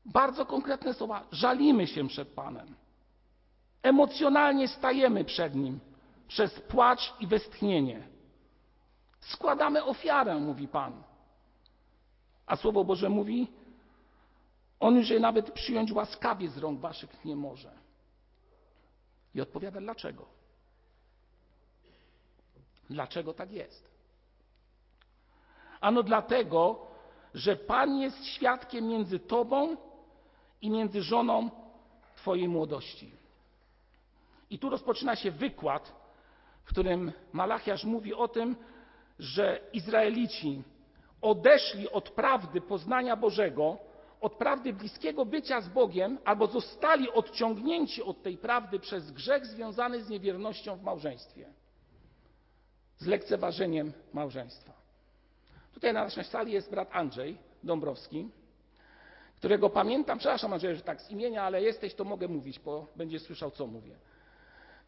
Bardzo 0.04 0.46
konkretne 0.46 0.94
słowa. 0.94 1.26
Żalimy 1.32 1.86
się 1.86 2.08
przed 2.08 2.28
Panem. 2.28 2.74
Emocjonalnie 3.82 4.68
stajemy 4.68 5.24
przed 5.24 5.54
Nim 5.54 5.80
przez 6.28 6.60
płacz 6.60 7.14
i 7.20 7.26
westchnienie. 7.26 8.08
Składamy 9.20 9.84
ofiarę, 9.84 10.34
mówi 10.34 10.68
Pan. 10.68 11.02
A 12.46 12.56
Słowo 12.56 12.84
Boże 12.84 13.08
mówi, 13.08 13.48
On 14.80 14.96
już 14.96 15.10
je 15.10 15.20
nawet 15.20 15.50
przyjąć 15.50 15.92
łaskawie 15.92 16.48
z 16.48 16.58
rąk 16.58 16.80
waszych 16.80 17.24
nie 17.24 17.36
może. 17.36 17.72
I 19.34 19.40
odpowiada 19.40 19.80
dlaczego. 19.80 20.35
Dlaczego 22.90 23.34
tak 23.34 23.52
jest? 23.52 23.90
Ano 25.80 26.02
dlatego, 26.02 26.86
że 27.34 27.56
Pan 27.56 27.98
jest 27.98 28.26
świadkiem 28.26 28.88
między 28.88 29.18
Tobą 29.18 29.76
i 30.62 30.70
między 30.70 31.02
żoną 31.02 31.50
Twojej 32.16 32.48
młodości. 32.48 33.12
I 34.50 34.58
tu 34.58 34.70
rozpoczyna 34.70 35.16
się 35.16 35.30
wykład, 35.30 35.92
w 36.64 36.68
którym 36.68 37.12
Malachiasz 37.32 37.84
mówi 37.84 38.14
o 38.14 38.28
tym, 38.28 38.56
że 39.18 39.60
Izraelici 39.72 40.62
odeszli 41.22 41.90
od 41.90 42.10
prawdy 42.10 42.60
poznania 42.60 43.16
Bożego, 43.16 43.78
od 44.20 44.34
prawdy 44.34 44.72
bliskiego 44.72 45.24
bycia 45.24 45.60
z 45.60 45.68
Bogiem, 45.68 46.18
albo 46.24 46.46
zostali 46.46 47.10
odciągnięci 47.10 48.02
od 48.02 48.22
tej 48.22 48.38
prawdy 48.38 48.78
przez 48.78 49.10
grzech 49.10 49.46
związany 49.46 50.02
z 50.02 50.08
niewiernością 50.08 50.76
w 50.76 50.82
małżeństwie 50.82 51.52
z 52.98 53.06
lekceważeniem 53.06 53.92
małżeństwa. 54.12 54.72
Tutaj 55.74 55.92
na 55.92 56.04
naszej 56.04 56.24
sali 56.24 56.52
jest 56.52 56.70
brat 56.70 56.88
Andrzej 56.92 57.38
Dąbrowski, 57.64 58.30
którego 59.36 59.70
pamiętam, 59.70 60.18
przepraszam 60.18 60.52
Andrzej, 60.52 60.76
że 60.76 60.82
tak 60.82 61.02
z 61.02 61.10
imienia, 61.10 61.42
ale 61.42 61.62
jesteś, 61.62 61.94
to 61.94 62.04
mogę 62.04 62.28
mówić, 62.28 62.58
bo 62.58 62.86
będziesz 62.96 63.22
słyszał, 63.22 63.50
co 63.50 63.66
mówię. 63.66 63.96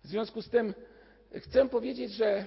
W 0.05 0.07
związku 0.07 0.43
z 0.43 0.51
tym 0.51 0.75
chcę 1.35 1.69
powiedzieć, 1.69 2.13
że 2.13 2.47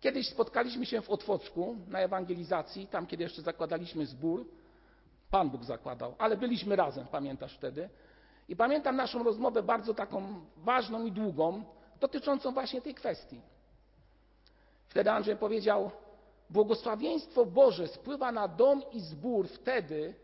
kiedyś 0.00 0.28
spotkaliśmy 0.28 0.86
się 0.86 1.00
w 1.00 1.10
Otwocku 1.10 1.76
na 1.88 1.98
ewangelizacji, 2.00 2.86
tam 2.86 3.06
kiedy 3.06 3.22
jeszcze 3.22 3.42
zakładaliśmy 3.42 4.06
zbór. 4.06 4.48
Pan 5.30 5.50
Bóg 5.50 5.64
zakładał, 5.64 6.14
ale 6.18 6.36
byliśmy 6.36 6.76
razem, 6.76 7.06
pamiętasz 7.06 7.54
wtedy? 7.54 7.88
I 8.48 8.56
pamiętam 8.56 8.96
naszą 8.96 9.22
rozmowę 9.22 9.62
bardzo 9.62 9.94
taką 9.94 10.40
ważną 10.56 11.06
i 11.06 11.12
długą, 11.12 11.64
dotyczącą 12.00 12.52
właśnie 12.52 12.82
tej 12.82 12.94
kwestii. 12.94 13.40
Wtedy 14.98 15.10
Andrzej 15.10 15.36
powiedział: 15.36 15.90
Błogosławieństwo 16.50 17.46
Boże 17.46 17.88
spływa 17.88 18.32
na 18.32 18.48
dom 18.48 18.82
i 18.92 19.00
zbór 19.00 19.48
wtedy, 19.48 20.14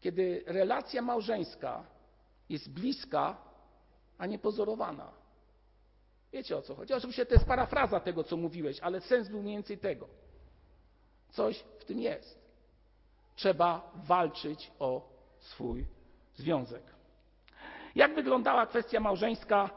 kiedy 0.00 0.44
relacja 0.46 1.02
małżeńska 1.02 1.84
jest 2.48 2.70
bliska, 2.70 3.36
a 4.18 4.26
nie 4.26 4.38
pozorowana. 4.38 5.10
Wiecie 6.32 6.56
o 6.56 6.62
co 6.62 6.74
chodzi? 6.74 6.94
Oczywiście 6.94 7.26
to 7.26 7.34
jest 7.34 7.46
parafraza 7.46 8.00
tego, 8.00 8.24
co 8.24 8.36
mówiłeś, 8.36 8.80
ale 8.80 9.00
sens 9.00 9.28
był 9.28 9.42
mniej 9.42 9.54
więcej 9.56 9.78
tego. 9.78 10.08
Coś 11.30 11.58
w 11.58 11.84
tym 11.84 12.00
jest. 12.00 12.38
Trzeba 13.36 13.92
walczyć 13.94 14.72
o 14.78 15.08
swój 15.38 15.86
związek. 16.36 16.82
Jak 17.94 18.14
wyglądała 18.14 18.66
kwestia 18.66 19.00
małżeńska 19.00 19.70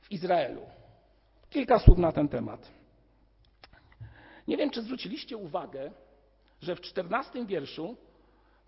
w 0.00 0.12
Izraelu? 0.12 0.62
Kilka 1.50 1.78
słów 1.78 1.98
na 1.98 2.12
ten 2.12 2.28
temat. 2.28 2.77
Nie 4.48 4.56
wiem, 4.56 4.70
czy 4.70 4.82
zwróciliście 4.82 5.36
uwagę, 5.36 5.92
że 6.60 6.76
w 6.76 6.80
czternastym 6.80 7.46
wierszu 7.46 7.96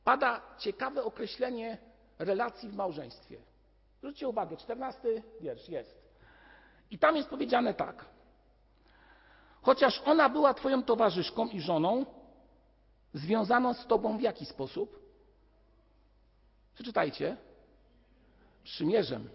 pada 0.05 0.43
ciekawe 0.59 1.05
określenie 1.05 1.79
relacji 2.19 2.69
w 2.69 2.75
małżeństwie. 2.75 3.41
Zwróćcie 3.99 4.29
uwagę, 4.29 4.57
czternasty 4.57 5.23
wiersz 5.41 5.69
jest. 5.69 6.01
I 6.91 6.99
tam 6.99 7.17
jest 7.17 7.29
powiedziane 7.29 7.75
tak. 7.75 8.05
Chociaż 9.63 10.03
ona 10.05 10.29
była 10.29 10.55
Twoją 10.55 10.83
towarzyszką 10.83 11.49
i 11.49 11.61
żoną, 11.61 12.07
związaną 13.15 13.75
z 13.75 13.87
Tobą 13.87 14.19
w 14.19 14.21
jaki 14.21 14.47
sposób? 14.47 15.01
Przeczytajcie. 16.75 17.37
Przymierzem. 18.65 19.29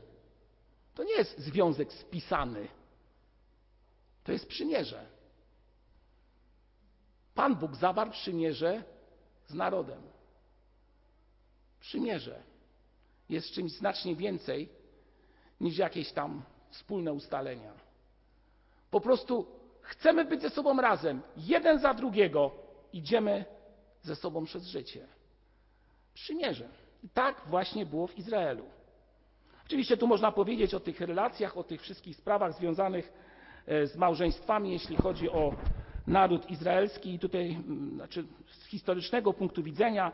To 0.95 1.03
nie 1.03 1.13
jest 1.13 1.39
związek 1.39 1.93
spisany. 1.93 2.67
To 4.23 4.31
jest 4.31 4.47
przymierze. 4.47 5.14
Pan 7.35 7.55
Bóg 7.55 7.75
zawarł 7.75 8.11
przymierze 8.11 8.83
z 9.47 9.53
narodem. 9.53 10.01
Przymierze 11.79 12.43
jest 13.29 13.51
czymś 13.51 13.71
znacznie 13.71 14.15
więcej 14.15 14.69
niż 15.61 15.77
jakieś 15.77 16.11
tam 16.11 16.43
wspólne 16.69 17.13
ustalenia. 17.13 17.73
Po 18.91 19.01
prostu 19.01 19.47
chcemy 19.81 20.25
być 20.25 20.41
ze 20.41 20.49
sobą 20.49 20.81
razem, 20.81 21.21
jeden 21.37 21.79
za 21.79 21.93
drugiego, 21.93 22.51
idziemy 22.93 23.45
ze 24.01 24.15
sobą 24.15 24.45
przez 24.45 24.63
życie. 24.67 25.07
Przymierze. 26.13 26.69
I 27.03 27.09
tak 27.09 27.41
właśnie 27.47 27.85
było 27.85 28.07
w 28.07 28.17
Izraelu. 28.17 28.65
Oczywiście 29.65 29.97
tu 29.97 30.07
można 30.07 30.31
powiedzieć 30.31 30.73
o 30.73 30.79
tych 30.79 31.01
relacjach, 31.01 31.57
o 31.57 31.63
tych 31.63 31.81
wszystkich 31.81 32.17
sprawach 32.17 32.53
związanych 32.53 33.13
e, 33.65 33.87
z 33.87 33.95
małżeństwami, 33.95 34.71
jeśli 34.71 34.95
chodzi 34.95 35.29
o 35.29 35.53
naród 36.07 36.51
izraelski. 36.51 37.13
I 37.13 37.19
tutaj, 37.19 37.51
mm, 37.51 37.95
znaczy 37.95 38.25
z 38.47 38.65
historycznego 38.65 39.33
punktu 39.33 39.63
widzenia, 39.63 40.11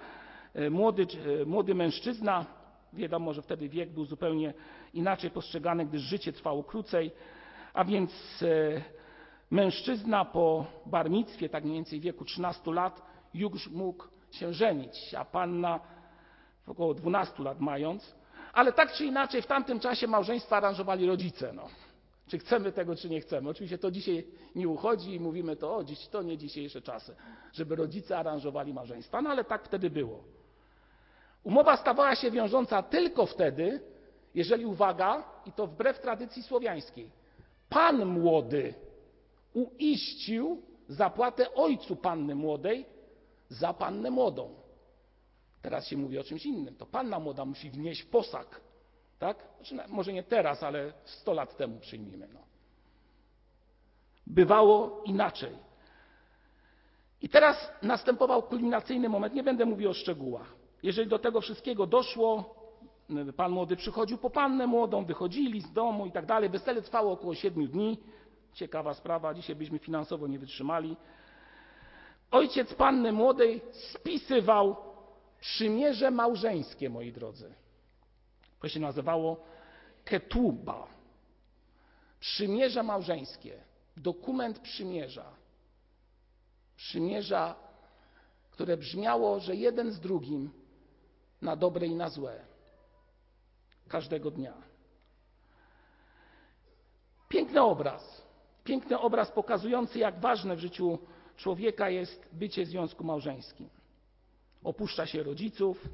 e, 0.53 0.69
młody, 0.69 1.07
e, 1.41 1.45
młody 1.45 1.75
mężczyzna, 1.75 2.45
wiadomo, 2.93 3.33
że 3.33 3.41
wtedy 3.41 3.69
wiek 3.69 3.89
był 3.89 4.05
zupełnie 4.05 4.53
inaczej 4.93 5.31
postrzegany, 5.31 5.85
gdyż 5.85 6.01
życie 6.01 6.33
trwało 6.33 6.63
krócej, 6.63 7.11
a 7.73 7.85
więc 7.85 8.43
mężczyzna 9.51 10.25
po 10.25 10.65
barmictwie, 10.85 11.49
tak 11.49 11.63
mniej 11.63 11.75
więcej 11.75 11.99
wieku 11.99 12.25
13 12.25 12.71
lat, 12.71 13.01
już 13.33 13.69
mógł 13.69 14.03
się 14.31 14.53
żenić, 14.53 15.13
a 15.17 15.25
panna 15.25 15.79
około 16.67 16.93
12 16.93 17.43
lat 17.43 17.59
mając, 17.59 18.15
ale 18.53 18.73
tak 18.73 18.93
czy 18.93 19.05
inaczej 19.05 19.41
w 19.41 19.47
tamtym 19.47 19.79
czasie 19.79 20.07
małżeństwa 20.07 20.57
aranżowali 20.57 21.07
rodzice. 21.07 21.53
No. 21.53 21.67
Czy 22.31 22.39
chcemy 22.39 22.71
tego, 22.71 22.95
czy 22.95 23.09
nie 23.09 23.21
chcemy. 23.21 23.49
Oczywiście 23.49 23.77
to 23.77 23.91
dzisiaj 23.91 24.27
nie 24.55 24.67
uchodzi 24.67 25.13
i 25.13 25.19
mówimy 25.19 25.55
to, 25.55 25.75
o, 25.75 25.83
dziś, 25.83 26.07
to 26.07 26.21
nie 26.21 26.37
dzisiejsze 26.37 26.81
czasy, 26.81 27.15
żeby 27.53 27.75
rodzice 27.75 28.17
aranżowali 28.17 28.73
małżeństwa, 28.73 29.21
no 29.21 29.29
ale 29.29 29.43
tak 29.43 29.63
wtedy 29.65 29.89
było. 29.89 30.23
Umowa 31.43 31.77
stawała 31.77 32.15
się 32.15 32.31
wiążąca 32.31 32.83
tylko 32.83 33.25
wtedy, 33.25 33.81
jeżeli, 34.35 34.65
uwaga, 34.65 35.23
i 35.45 35.51
to 35.51 35.67
wbrew 35.67 35.99
tradycji 35.99 36.43
słowiańskiej, 36.43 37.09
pan 37.69 38.05
młody 38.05 38.73
uiścił 39.53 40.61
zapłatę 40.87 41.53
ojcu 41.53 41.95
panny 41.95 42.35
młodej 42.35 42.85
za 43.49 43.73
pannę 43.73 44.11
młodą. 44.11 44.55
Teraz 45.61 45.87
się 45.87 45.97
mówi 45.97 46.19
o 46.19 46.23
czymś 46.23 46.45
innym. 46.45 46.75
To 46.75 46.85
panna 46.85 47.19
młoda 47.19 47.45
musi 47.45 47.69
wnieść 47.69 48.03
posag. 48.03 48.61
Tak? 49.21 49.37
Znaczy, 49.57 49.75
może 49.93 50.13
nie 50.13 50.23
teraz, 50.23 50.63
ale 50.63 50.93
100 51.05 51.33
lat 51.33 51.57
temu 51.57 51.79
przyjmijmy. 51.79 52.27
No. 52.33 52.39
Bywało 54.27 55.01
inaczej. 55.05 55.55
I 57.21 57.29
teraz 57.29 57.71
następował 57.81 58.43
kulminacyjny 58.43 59.09
moment. 59.09 59.33
Nie 59.33 59.43
będę 59.43 59.65
mówił 59.65 59.89
o 59.89 59.93
szczegółach. 59.93 60.55
Jeżeli 60.83 61.09
do 61.09 61.19
tego 61.19 61.41
wszystkiego 61.41 61.87
doszło, 61.87 62.55
pan 63.35 63.51
młody 63.51 63.75
przychodził 63.75 64.17
po 64.17 64.29
pannę 64.29 64.67
młodą, 64.67 65.05
wychodzili 65.05 65.61
z 65.61 65.71
domu 65.71 66.05
i 66.05 66.11
tak 66.11 66.25
dalej. 66.25 66.49
Wesele 66.49 66.81
trwało 66.81 67.11
około 67.11 67.35
7 67.35 67.67
dni. 67.67 67.97
Ciekawa 68.53 68.93
sprawa, 68.93 69.33
dzisiaj 69.33 69.55
byśmy 69.55 69.79
finansowo 69.79 70.27
nie 70.27 70.39
wytrzymali. 70.39 70.97
Ojciec 72.31 72.73
panny 72.73 73.11
młodej 73.11 73.61
spisywał 73.71 74.75
przymierze 75.39 76.11
małżeńskie, 76.11 76.89
moi 76.89 77.11
drodzy. 77.11 77.60
To 78.61 78.69
się 78.69 78.79
nazywało 78.79 79.43
ketuba. 80.05 80.87
Przymierze 82.19 82.83
małżeńskie. 82.83 83.63
Dokument 83.97 84.59
przymierza. 84.59 85.25
Przymierza, 86.75 87.55
które 88.51 88.77
brzmiało, 88.77 89.39
że 89.39 89.55
jeden 89.55 89.91
z 89.91 89.99
drugim 89.99 90.51
na 91.41 91.55
dobre 91.55 91.87
i 91.87 91.95
na 91.95 92.09
złe. 92.09 92.45
Każdego 93.87 94.31
dnia. 94.31 94.53
Piękny 97.29 97.61
obraz. 97.61 98.21
Piękny 98.63 98.99
obraz 98.99 99.31
pokazujący, 99.31 99.99
jak 99.99 100.19
ważne 100.19 100.55
w 100.55 100.59
życiu 100.59 100.99
człowieka 101.37 101.89
jest 101.89 102.29
bycie 102.33 102.65
w 102.65 102.67
związku 102.67 103.03
małżeńskim. 103.03 103.69
Opuszcza 104.63 105.05
się 105.05 105.23
rodziców 105.23 105.87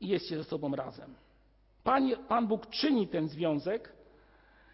i 0.00 0.08
jest 0.08 0.26
się 0.26 0.36
ze 0.36 0.44
sobą 0.44 0.76
razem. 0.76 1.14
Pan, 1.84 2.10
Pan 2.28 2.46
Bóg 2.46 2.66
czyni 2.66 3.08
ten 3.08 3.28
związek 3.28 3.92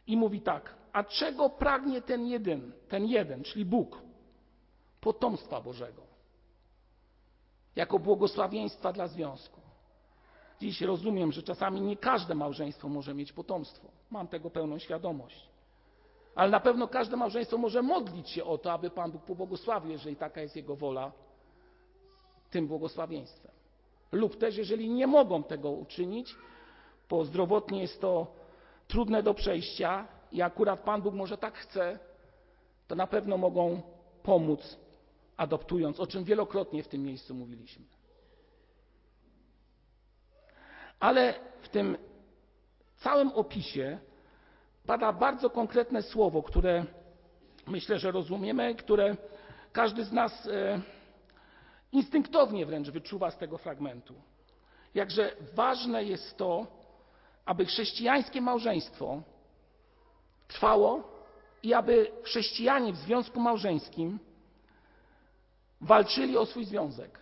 i 0.06 0.16
mówi 0.16 0.40
tak: 0.40 0.74
A 0.92 1.04
czego 1.04 1.50
pragnie 1.50 2.02
ten 2.02 2.26
jeden, 2.26 2.72
ten 2.88 3.06
jeden, 3.06 3.42
czyli 3.42 3.64
Bóg? 3.64 4.02
Potomstwa 5.00 5.60
Bożego. 5.60 6.02
Jako 7.76 7.98
błogosławieństwa 7.98 8.92
dla 8.92 9.08
związku. 9.08 9.60
Dziś 10.60 10.80
rozumiem, 10.80 11.32
że 11.32 11.42
czasami 11.42 11.80
nie 11.80 11.96
każde 11.96 12.34
małżeństwo 12.34 12.88
może 12.88 13.14
mieć 13.14 13.32
potomstwo. 13.32 13.88
Mam 14.10 14.28
tego 14.28 14.50
pełną 14.50 14.78
świadomość. 14.78 15.50
Ale 16.34 16.50
na 16.50 16.60
pewno 16.60 16.88
każde 16.88 17.16
małżeństwo 17.16 17.58
może 17.58 17.82
modlić 17.82 18.30
się 18.30 18.44
o 18.44 18.58
to, 18.58 18.72
aby 18.72 18.90
Pan 18.90 19.12
Bóg 19.12 19.22
pobłogosławił, 19.22 19.90
jeżeli 19.90 20.16
taka 20.16 20.40
jest 20.40 20.56
Jego 20.56 20.76
wola, 20.76 21.12
tym 22.50 22.66
błogosławieństwem. 22.66 23.59
Lub 24.12 24.36
też, 24.38 24.56
jeżeli 24.56 24.90
nie 24.90 25.06
mogą 25.06 25.42
tego 25.42 25.70
uczynić, 25.70 26.34
bo 27.08 27.24
zdrowotnie 27.24 27.80
jest 27.82 28.00
to 28.00 28.26
trudne 28.88 29.22
do 29.22 29.34
przejścia 29.34 30.08
i 30.32 30.42
akurat 30.42 30.80
Pan 30.80 31.02
Bóg 31.02 31.14
może 31.14 31.38
tak 31.38 31.54
chce, 31.54 31.98
to 32.88 32.94
na 32.94 33.06
pewno 33.06 33.36
mogą 33.36 33.82
pomóc 34.22 34.76
adoptując, 35.36 36.00
o 36.00 36.06
czym 36.06 36.24
wielokrotnie 36.24 36.82
w 36.82 36.88
tym 36.88 37.02
miejscu 37.04 37.34
mówiliśmy. 37.34 37.84
Ale 41.00 41.34
w 41.62 41.68
tym 41.68 41.96
całym 42.96 43.28
opisie 43.32 43.98
pada 44.86 45.12
bardzo 45.12 45.50
konkretne 45.50 46.02
słowo, 46.02 46.42
które 46.42 46.84
myślę, 47.66 47.98
że 47.98 48.10
rozumiemy, 48.10 48.74
które 48.74 49.16
każdy 49.72 50.04
z 50.04 50.12
nas 50.12 50.46
e, 50.46 50.80
instynktownie 51.92 52.66
wręcz 52.66 52.90
wyczuwa 52.90 53.30
z 53.30 53.38
tego 53.38 53.58
fragmentu. 53.58 54.14
Jakże 54.94 55.36
ważne 55.54 56.04
jest 56.04 56.36
to, 56.36 56.66
aby 57.44 57.66
chrześcijańskie 57.66 58.40
małżeństwo 58.40 59.22
trwało 60.48 61.02
i 61.62 61.74
aby 61.74 62.12
chrześcijanie 62.22 62.92
w 62.92 62.96
związku 62.96 63.40
małżeńskim 63.40 64.18
walczyli 65.80 66.36
o 66.36 66.46
swój 66.46 66.64
związek. 66.64 67.20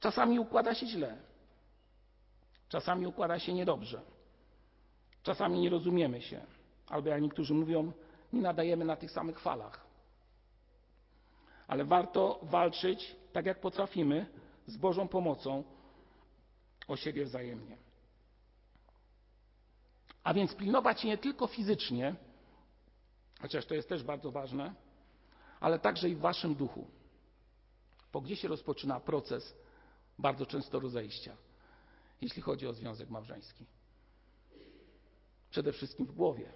Czasami 0.00 0.38
układa 0.38 0.74
się 0.74 0.86
źle, 0.86 1.16
czasami 2.68 3.06
układa 3.06 3.38
się 3.38 3.52
niedobrze. 3.52 4.00
Czasami 5.22 5.60
nie 5.60 5.70
rozumiemy 5.70 6.22
się, 6.22 6.40
albo 6.88 7.08
jak 7.08 7.22
niektórzy 7.22 7.54
mówią, 7.54 7.92
nie 8.32 8.40
nadajemy 8.40 8.84
na 8.84 8.96
tych 8.96 9.10
samych 9.10 9.40
falach. 9.40 9.81
Ale 11.72 11.84
warto 11.84 12.40
walczyć 12.42 13.16
tak 13.32 13.46
jak 13.46 13.60
potrafimy, 13.60 14.26
z 14.66 14.76
Bożą 14.76 15.08
pomocą, 15.08 15.64
o 16.88 16.96
siebie 16.96 17.24
wzajemnie. 17.24 17.76
A 20.24 20.34
więc 20.34 20.54
pilnować 20.54 21.04
nie 21.04 21.18
tylko 21.18 21.46
fizycznie, 21.46 22.14
chociaż 23.40 23.66
to 23.66 23.74
jest 23.74 23.88
też 23.88 24.02
bardzo 24.02 24.30
ważne, 24.30 24.74
ale 25.60 25.78
także 25.78 26.08
i 26.08 26.14
w 26.14 26.20
waszym 26.20 26.54
duchu. 26.54 26.86
Bo 28.12 28.20
gdzie 28.20 28.36
się 28.36 28.48
rozpoczyna 28.48 29.00
proces 29.00 29.54
bardzo 30.18 30.46
często 30.46 30.80
rozejścia, 30.80 31.36
jeśli 32.20 32.42
chodzi 32.42 32.66
o 32.66 32.72
związek 32.72 33.10
małżeński? 33.10 33.66
Przede 35.50 35.72
wszystkim 35.72 36.06
w 36.06 36.12
głowie, 36.12 36.52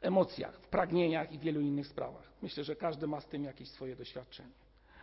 emocjach, 0.00 0.54
w 0.54 0.68
pragnieniach 0.68 1.32
i 1.32 1.38
wielu 1.38 1.60
innych 1.60 1.86
sprawach. 1.86 2.32
Myślę, 2.42 2.64
że 2.64 2.76
każdy 2.76 3.06
ma 3.06 3.20
z 3.20 3.26
tym 3.26 3.44
jakieś 3.44 3.68
swoje 3.68 3.96
doświadczenie. 3.96 4.52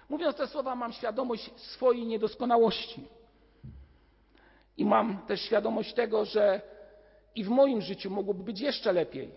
Mówiąc 0.10 0.36
te 0.36 0.47
słowa, 0.47 0.75
mam 0.75 0.93
świadomość 0.93 1.51
swojej 1.60 2.06
niedoskonałości. 2.06 3.08
I 4.77 4.86
mam 4.86 5.25
też 5.27 5.41
świadomość 5.41 5.93
tego, 5.93 6.25
że 6.25 6.62
i 7.36 7.43
w 7.43 7.49
moim 7.49 7.82
życiu 7.82 8.10
mogłoby 8.10 8.43
być 8.43 8.62
jeszcze 8.62 8.93
lepiej. 8.93 9.32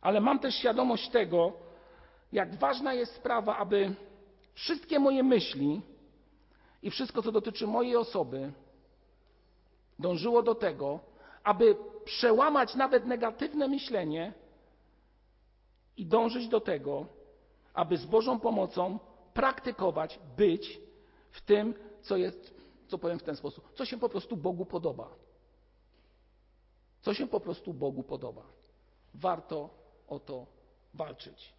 Ale 0.00 0.20
mam 0.20 0.38
też 0.38 0.54
świadomość 0.54 1.08
tego, 1.08 1.52
jak 2.32 2.54
ważna 2.54 2.94
jest 2.94 3.14
sprawa, 3.14 3.56
aby 3.56 3.94
wszystkie 4.54 4.98
moje 4.98 5.22
myśli 5.22 5.80
i 6.82 6.90
wszystko, 6.90 7.22
co 7.22 7.32
dotyczy 7.32 7.66
mojej 7.66 7.96
osoby, 7.96 8.52
dążyło 9.98 10.42
do 10.42 10.54
tego, 10.54 11.00
aby 11.44 11.76
przełamać 12.04 12.74
nawet 12.74 13.06
negatywne 13.06 13.68
myślenie 13.68 14.32
i 15.96 16.06
dążyć 16.06 16.48
do 16.48 16.60
tego, 16.60 17.06
aby 17.74 17.96
z 17.96 18.06
Bożą 18.06 18.40
pomocą 18.40 18.98
praktykować, 19.34 20.18
być 20.36 20.80
w 21.30 21.40
tym, 21.40 21.74
co 22.02 22.16
jest, 22.16 22.54
co 22.88 22.98
powiem 22.98 23.18
w 23.18 23.22
ten 23.22 23.36
sposób, 23.36 23.72
co 23.74 23.84
się 23.84 23.98
po 23.98 24.08
prostu 24.08 24.36
Bogu 24.36 24.64
podoba. 24.64 25.10
Co 27.00 27.14
się 27.14 27.26
po 27.26 27.40
prostu 27.40 27.74
Bogu 27.74 28.02
podoba. 28.02 28.42
Warto 29.14 29.70
o 30.08 30.18
to 30.18 30.46
walczyć. 30.94 31.54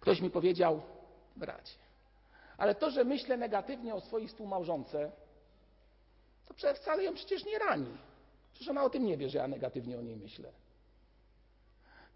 Ktoś 0.00 0.20
mi 0.20 0.30
powiedział, 0.30 0.80
bracie, 1.36 1.74
ale 2.56 2.74
to, 2.74 2.90
że 2.90 3.04
myślę 3.04 3.36
negatywnie 3.36 3.94
o 3.94 4.00
swojej 4.00 4.28
współmałżonce, 4.28 5.12
to 6.46 6.74
wcale 6.74 7.04
ją 7.04 7.14
przecież 7.14 7.44
nie 7.44 7.58
rani. 7.58 7.96
Przecież 8.52 8.68
ona 8.68 8.84
o 8.84 8.90
tym 8.90 9.06
nie 9.06 9.16
wie, 9.16 9.28
że 9.28 9.38
ja 9.38 9.48
negatywnie 9.48 9.98
o 9.98 10.02
niej 10.02 10.16
myślę. 10.16 10.52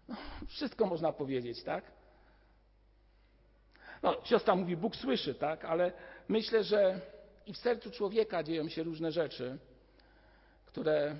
No, 0.07 0.15
wszystko 0.47 0.85
można 0.85 1.13
powiedzieć, 1.13 1.63
tak? 1.63 1.83
No, 4.03 4.15
siostra 4.23 4.55
mówi, 4.55 4.77
Bóg 4.77 4.95
słyszy, 4.95 5.35
tak? 5.35 5.65
Ale 5.65 5.91
myślę, 6.27 6.63
że 6.63 7.01
i 7.45 7.53
w 7.53 7.57
sercu 7.57 7.91
człowieka 7.91 8.43
dzieją 8.43 8.69
się 8.69 8.83
różne 8.83 9.11
rzeczy, 9.11 9.57
które 10.65 11.15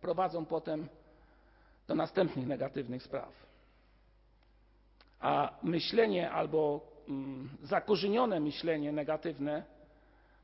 prowadzą 0.00 0.46
potem 0.46 0.88
do 1.86 1.94
następnych 1.94 2.46
negatywnych 2.46 3.02
spraw. 3.02 3.32
A 5.20 5.58
myślenie 5.62 6.30
albo 6.30 6.80
mm, 7.08 7.50
zakorzenione 7.62 8.40
myślenie 8.40 8.92
negatywne 8.92 9.64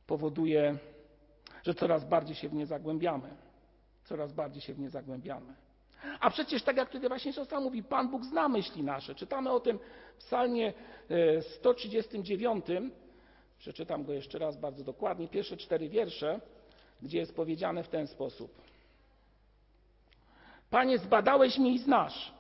powoduje, 0.06 0.78
że 1.64 1.74
coraz 1.74 2.04
bardziej 2.04 2.36
się 2.36 2.48
w 2.48 2.54
nie 2.54 2.66
zagłębiamy. 2.66 3.36
Coraz 4.04 4.32
bardziej 4.32 4.62
się 4.62 4.74
w 4.74 4.78
nie 4.78 4.90
zagłębiamy. 4.90 5.54
A 6.20 6.30
przecież, 6.30 6.62
tak 6.62 6.76
jak 6.76 6.90
tutaj 6.90 7.08
właśnie 7.08 7.32
siostra 7.32 7.60
mówi, 7.60 7.82
Pan 7.82 8.10
Bóg 8.10 8.24
zna 8.24 8.48
myśli 8.48 8.82
nasze. 8.82 9.14
Czytamy 9.14 9.50
o 9.50 9.60
tym 9.60 9.78
w 10.14 10.18
psalmie 10.18 10.72
139. 11.40 12.70
E, 12.70 12.80
Przeczytam 13.58 14.04
go 14.04 14.12
jeszcze 14.12 14.38
raz 14.38 14.56
bardzo 14.56 14.84
dokładnie. 14.84 15.28
Pierwsze 15.28 15.56
cztery 15.56 15.88
wiersze, 15.88 16.40
gdzie 17.02 17.18
jest 17.18 17.36
powiedziane 17.36 17.82
w 17.82 17.88
ten 17.88 18.06
sposób. 18.06 18.54
Panie, 20.70 20.98
zbadałeś 20.98 21.58
mnie 21.58 21.70
i 21.70 21.78
znasz. 21.78 22.32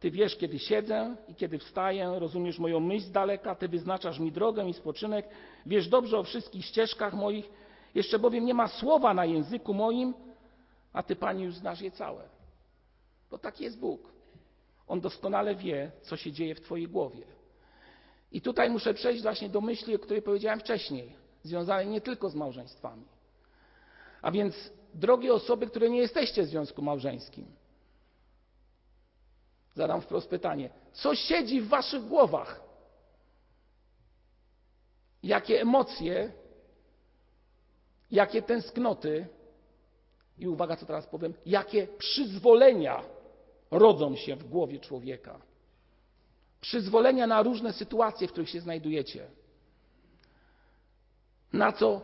Ty 0.00 0.10
wiesz, 0.10 0.36
kiedy 0.36 0.58
siedzę 0.58 1.16
i 1.28 1.34
kiedy 1.34 1.58
wstaję, 1.58 2.12
rozumiesz 2.18 2.58
moją 2.58 2.80
myśl 2.80 3.06
z 3.06 3.10
daleka, 3.10 3.54
Ty 3.54 3.68
wyznaczasz 3.68 4.18
mi 4.18 4.32
drogę 4.32 4.68
i 4.68 4.74
spoczynek, 4.74 5.28
wiesz 5.66 5.88
dobrze 5.88 6.18
o 6.18 6.22
wszystkich 6.22 6.64
ścieżkach 6.64 7.14
moich, 7.14 7.50
jeszcze 7.96 8.18
bowiem 8.18 8.44
nie 8.44 8.54
ma 8.54 8.68
słowa 8.68 9.14
na 9.14 9.24
języku 9.24 9.74
moim, 9.74 10.14
a 10.92 11.02
Ty, 11.02 11.16
Panie, 11.16 11.44
już 11.44 11.54
znasz 11.54 11.80
je 11.80 11.90
całe. 11.90 12.28
Bo 13.30 13.38
taki 13.38 13.64
jest 13.64 13.78
Bóg. 13.78 14.12
On 14.88 15.00
doskonale 15.00 15.54
wie, 15.54 15.90
co 16.02 16.16
się 16.16 16.32
dzieje 16.32 16.54
w 16.54 16.60
Twojej 16.60 16.88
głowie. 16.88 17.24
I 18.32 18.40
tutaj 18.40 18.70
muszę 18.70 18.94
przejść 18.94 19.22
właśnie 19.22 19.48
do 19.48 19.60
myśli, 19.60 19.94
o 19.94 19.98
której 19.98 20.22
powiedziałem 20.22 20.60
wcześniej, 20.60 21.16
związanej 21.42 21.86
nie 21.86 22.00
tylko 22.00 22.28
z 22.28 22.34
małżeństwami. 22.34 23.04
A 24.22 24.30
więc, 24.30 24.70
drogie 24.94 25.34
osoby, 25.34 25.66
które 25.66 25.90
nie 25.90 25.98
jesteście 25.98 26.42
w 26.42 26.46
związku 26.46 26.82
małżeńskim, 26.82 27.46
zadam 29.74 30.00
wprost 30.00 30.30
pytanie: 30.30 30.70
co 30.92 31.14
siedzi 31.14 31.60
w 31.60 31.68
Waszych 31.68 32.04
głowach? 32.04 32.60
Jakie 35.22 35.60
emocje, 35.60 36.32
jakie 38.10 38.42
tęsknoty 38.42 39.26
i 40.38 40.48
uwaga, 40.48 40.76
co 40.76 40.86
teraz 40.86 41.06
powiem, 41.06 41.34
jakie 41.46 41.86
przyzwolenia 41.86 43.02
rodzą 43.70 44.16
się 44.16 44.36
w 44.36 44.48
głowie 44.48 44.80
człowieka. 44.80 45.40
Przyzwolenia 46.60 47.26
na 47.26 47.42
różne 47.42 47.72
sytuacje, 47.72 48.28
w 48.28 48.32
których 48.32 48.50
się 48.50 48.60
znajdujecie. 48.60 49.26
Na 51.52 51.72
co 51.72 52.00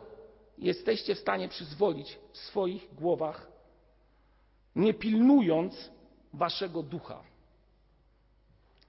jesteście 0.58 1.14
w 1.14 1.18
stanie 1.18 1.48
przyzwolić 1.48 2.18
w 2.32 2.38
swoich 2.38 2.94
głowach, 2.94 3.50
nie 4.76 4.94
pilnując 4.94 5.90
waszego 6.32 6.82
ducha? 6.82 7.22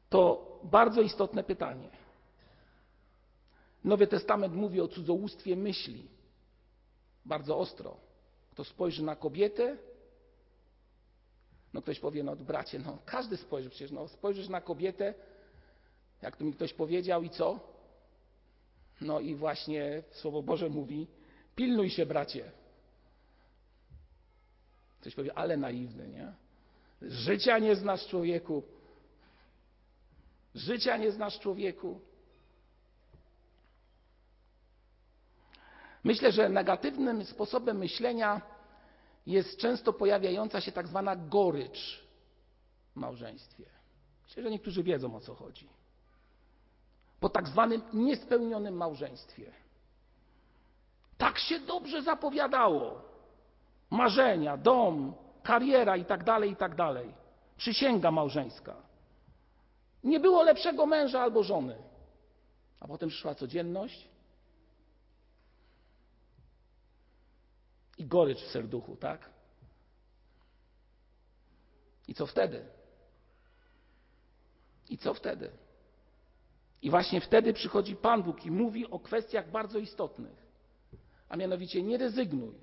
To 0.10 0.52
bardzo 0.64 1.02
istotne 1.02 1.44
pytanie. 1.44 1.90
Nowy 3.84 4.08
Testament 4.08 4.54
mówi 4.54 4.82
o 4.82 4.88
cudzołóstwie 4.88 5.56
myśli. 5.56 6.08
Bardzo 7.26 7.58
ostro. 7.58 7.98
Kto 8.52 8.64
spojrzy 8.64 9.04
na 9.04 9.16
kobietę, 9.16 9.78
no 11.74 11.82
ktoś 11.82 12.00
powie, 12.00 12.24
no 12.24 12.36
bracie, 12.36 12.80
no 12.80 12.98
każdy 13.06 13.38
spojrzy 13.38 13.70
przecież, 13.70 13.92
no 13.92 14.08
spojrzysz 14.08 14.50
na 14.50 14.62
kobietę, 14.62 15.14
jak 16.22 16.38
to 16.38 16.44
mi 16.44 16.54
ktoś 16.54 16.74
powiedział 16.74 17.24
i 17.24 17.30
co? 17.30 17.60
No 19.02 19.20
i 19.20 19.36
właśnie 19.36 20.04
Słowo 20.12 20.44
Boże 20.44 20.70
mówi, 20.70 21.08
pilnuj 21.56 21.90
się 21.90 22.06
bracie. 22.06 22.52
Ktoś 25.02 25.16
powie, 25.16 25.38
ale 25.38 25.58
naiwny, 25.58 26.08
nie? 26.08 26.34
Życia 27.02 27.60
nie 27.60 27.76
znasz 27.76 28.08
człowieku. 28.08 28.64
Życia 30.56 30.98
nie 30.98 31.12
znasz 31.12 31.40
człowieku. 31.40 32.02
Myślę, 36.04 36.32
że 36.32 36.50
negatywnym 36.50 37.26
sposobem 37.26 37.78
myślenia 37.78 38.42
jest 39.26 39.58
często 39.58 39.94
pojawiająca 39.94 40.62
się 40.62 40.72
tak 40.72 40.88
zwana 40.88 41.16
gorycz 41.16 42.04
w 42.94 42.96
małżeństwie. 42.96 43.66
Myślę, 44.24 44.44
że 44.44 44.52
niektórzy 44.52 44.84
wiedzą 44.84 45.16
o 45.16 45.20
co 45.20 45.36
chodzi. 45.36 45.70
Po 47.20 47.30
tak 47.30 47.48
zwanym 47.48 47.82
niespełnionym 47.94 48.76
małżeństwie. 48.76 49.52
Tak 51.18 51.40
się 51.40 51.60
dobrze 51.60 52.02
zapowiadało. 52.02 53.02
Marzenia, 53.90 54.58
dom, 54.58 55.14
kariera 55.44 55.98
i 55.98 56.06
tak 56.06 56.24
dalej, 56.24 56.52
i 56.52 56.56
tak 56.56 56.76
dalej. 56.76 57.14
Przysięga 57.58 58.12
małżeńska. 58.12 58.76
Nie 60.04 60.20
było 60.20 60.44
lepszego 60.44 60.86
męża 60.86 61.22
albo 61.22 61.44
żony. 61.44 61.76
A 62.80 62.88
potem 62.88 63.10
przyszła 63.10 63.36
codzienność, 63.36 64.08
i 68.04 68.08
gorycz 68.08 68.42
w 68.42 68.52
serduchu, 68.52 68.96
tak? 68.96 69.30
I 72.08 72.14
co 72.14 72.26
wtedy? 72.26 72.66
I 74.90 74.98
co 74.98 75.14
wtedy? 75.14 75.52
I 76.82 76.90
właśnie 76.90 77.22
wtedy 77.22 77.54
przychodzi 77.54 77.96
Pan 77.96 78.24
Bóg 78.24 78.46
i 78.46 78.52
mówi 78.52 78.92
o 78.92 79.00
kwestiach 79.00 79.52
bardzo 79.52 79.80
istotnych. 79.80 80.46
A 81.30 81.38
mianowicie 81.38 81.84
nie 81.84 81.98
rezygnuj. 81.98 82.54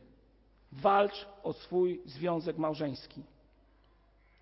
Walcz 0.73 1.27
o 1.43 1.53
swój 1.53 2.03
związek 2.05 2.59
małżeński. 2.59 3.23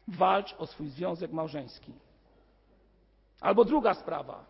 Walcz 0.09 0.55
o 0.59 0.67
swój 0.67 0.89
związek 0.89 1.33
małżeński. 1.33 1.93
Albo 3.41 3.65
druga 3.65 3.95
sprawa. 3.95 4.45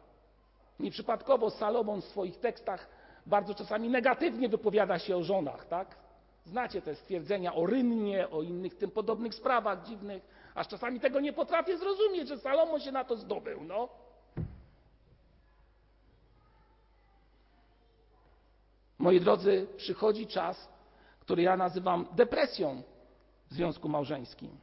Nieprzypadkowo 0.80 1.50
Salomon 1.50 2.02
w 2.02 2.04
swoich 2.04 2.40
tekstach 2.40 2.88
bardzo 3.26 3.54
czasami 3.54 3.88
negatywnie 3.88 4.48
wypowiada 4.48 4.98
się 4.98 5.16
o 5.16 5.22
żonach, 5.22 5.66
tak? 5.66 6.07
Znacie 6.48 6.82
te 6.82 6.94
stwierdzenia 6.94 7.54
o 7.54 7.66
rynnie, 7.66 8.30
o 8.30 8.42
innych 8.42 8.78
tym 8.78 8.90
podobnych 8.90 9.34
sprawach 9.34 9.82
dziwnych, 9.86 10.22
Aż 10.58 10.68
czasami 10.68 11.00
tego 11.00 11.20
nie 11.20 11.32
potrafię 11.32 11.78
zrozumieć, 11.78 12.28
że 12.28 12.38
Salomon 12.38 12.80
się 12.80 12.92
na 12.92 13.04
to 13.04 13.16
zdobył. 13.16 13.64
No. 13.64 13.88
Moi 18.98 19.20
drodzy, 19.20 19.66
przychodzi 19.76 20.26
czas, 20.26 20.68
który 21.20 21.42
ja 21.42 21.56
nazywam 21.56 22.06
depresją 22.12 22.82
w 23.50 23.54
związku 23.54 23.88
małżeńskim. 23.88 24.58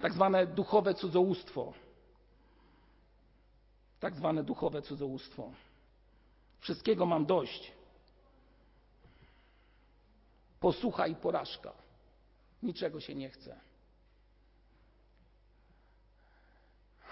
Tak 0.00 0.12
zwane 0.12 0.46
duchowe 0.46 0.94
cudzołóstwo. 0.94 1.72
Tak 4.00 4.14
zwane 4.16 4.44
duchowe 4.44 4.82
cudzołóstwo. 4.82 5.50
Wszystkiego 6.60 7.06
mam 7.06 7.26
dość. 7.26 7.72
Posłucha 10.60 11.06
i 11.06 11.14
porażka. 11.14 11.72
Niczego 12.62 13.00
się 13.00 13.14
nie 13.14 13.30
chce. 13.30 13.60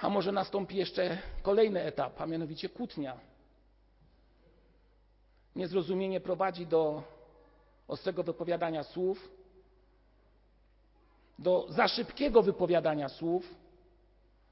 A 0.01 0.09
może 0.09 0.33
nastąpi 0.33 0.77
jeszcze 0.77 1.19
kolejny 1.43 1.83
etap, 1.83 2.21
a 2.21 2.27
mianowicie 2.27 2.69
kłótnia. 2.69 3.21
Niezrozumienie 5.57 6.21
prowadzi 6.21 6.67
do 6.67 7.03
ostrego 7.89 8.23
wypowiadania 8.23 8.83
słów, 8.85 9.31
do 11.39 11.67
za 11.69 11.89
szybkiego 11.89 12.43
wypowiadania 12.43 13.09
słów, 13.09 13.55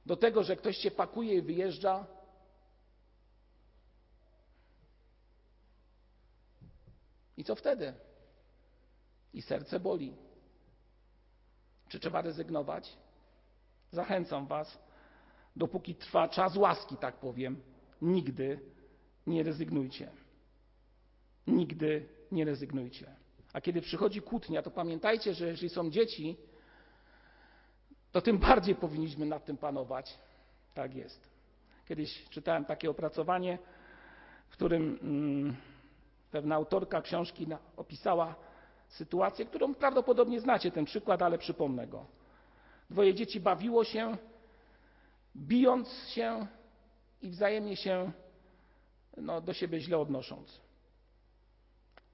do 0.07 0.17
tego, 0.17 0.43
że 0.43 0.57
ktoś 0.57 0.77
się 0.77 0.91
pakuje 0.91 1.35
i 1.35 1.43
wyjeżdża. 1.43 2.07
I 7.37 7.45
co 7.45 7.55
wtedy? 7.55 8.06
I 9.37 9.43
serce 9.43 9.81
boli. 9.81 10.17
Czy 11.89 12.01
trzeba 12.01 12.23
rezygnować? 12.23 12.97
Zachęcam 13.93 14.47
Was, 14.47 14.79
dopóki 15.57 15.95
trwa 15.95 16.29
czas 16.29 16.57
łaski, 16.57 16.97
tak 16.97 17.17
powiem, 17.17 17.61
nigdy 18.03 18.61
nie 19.27 19.43
rezygnujcie. 19.43 20.11
Nigdy 21.47 22.09
nie 22.33 22.45
rezygnujcie. 22.45 23.17
A 23.53 23.61
kiedy 23.61 23.81
przychodzi 23.81 24.23
kłótnia, 24.23 24.63
to 24.63 24.71
pamiętajcie, 24.71 25.35
że 25.35 25.47
jeżeli 25.47 25.69
są 25.69 25.91
dzieci, 25.91 26.37
to 28.13 28.21
tym 28.21 28.39
bardziej 28.39 28.75
powinniśmy 28.75 29.27
nad 29.27 29.45
tym 29.45 29.57
panować. 29.57 30.19
Tak 30.75 30.95
jest. 30.95 31.31
Kiedyś 31.89 32.29
czytałem 32.29 32.65
takie 32.65 32.91
opracowanie, 32.91 33.59
w 34.49 34.53
którym 34.53 34.99
mm, 35.03 35.57
pewna 36.31 36.55
autorka 36.55 37.03
książki 37.03 37.47
opisała 37.77 38.46
sytuację, 38.89 39.47
którą 39.47 39.75
prawdopodobnie 39.75 40.41
znacie 40.41 40.71
ten 40.71 40.85
przykład, 40.85 41.23
ale 41.23 41.39
przypomnę 41.39 41.87
go. 41.87 42.07
Dwoje 42.91 43.15
dzieci 43.15 43.41
bawiło 43.41 43.85
się, 43.85 44.17
bijąc 45.37 45.89
się 46.09 46.47
i 47.23 47.31
wzajemnie 47.31 47.77
się 47.77 48.13
no, 49.17 49.41
do 49.41 49.53
siebie 49.53 49.81
źle 49.81 49.99
odnosząc. 49.99 50.61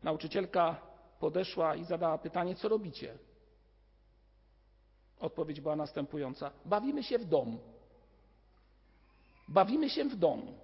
Nauczycielka 0.03 0.81
podeszła 1.21 1.75
i 1.75 1.85
zadała 1.85 2.19
pytanie, 2.19 2.55
co 2.55 2.69
robicie? 2.69 3.19
Odpowiedź 5.21 5.61
była 5.61 5.77
następująca: 5.77 6.51
Bawimy 6.65 7.03
się 7.03 7.19
w 7.19 7.25
domu. 7.25 7.59
Bawimy 9.49 9.91
się 9.91 10.05
w 10.05 10.17
domu. 10.17 10.59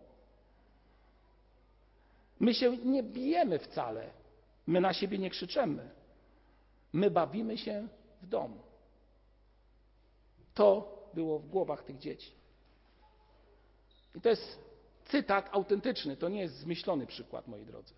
My 2.40 2.54
się 2.54 2.76
nie 2.76 3.02
bijemy 3.02 3.58
wcale. 3.58 4.10
My 4.66 4.80
na 4.80 4.92
siebie 4.92 5.18
nie 5.18 5.30
krzyczemy. 5.30 5.90
My 6.92 7.10
bawimy 7.10 7.58
się 7.58 7.88
w 8.22 8.26
domu. 8.26 8.62
To 10.54 10.98
było 11.14 11.38
w 11.38 11.48
głowach 11.48 11.82
tych 11.82 11.98
dzieci. 11.98 12.32
I 14.14 14.20
to 14.20 14.28
jest 14.28 14.68
cytat 15.04 15.48
autentyczny, 15.52 16.16
to 16.16 16.28
nie 16.28 16.40
jest 16.40 16.54
zmyślony 16.54 17.06
przykład, 17.06 17.48
moi 17.48 17.64
drodzy. 17.64 17.94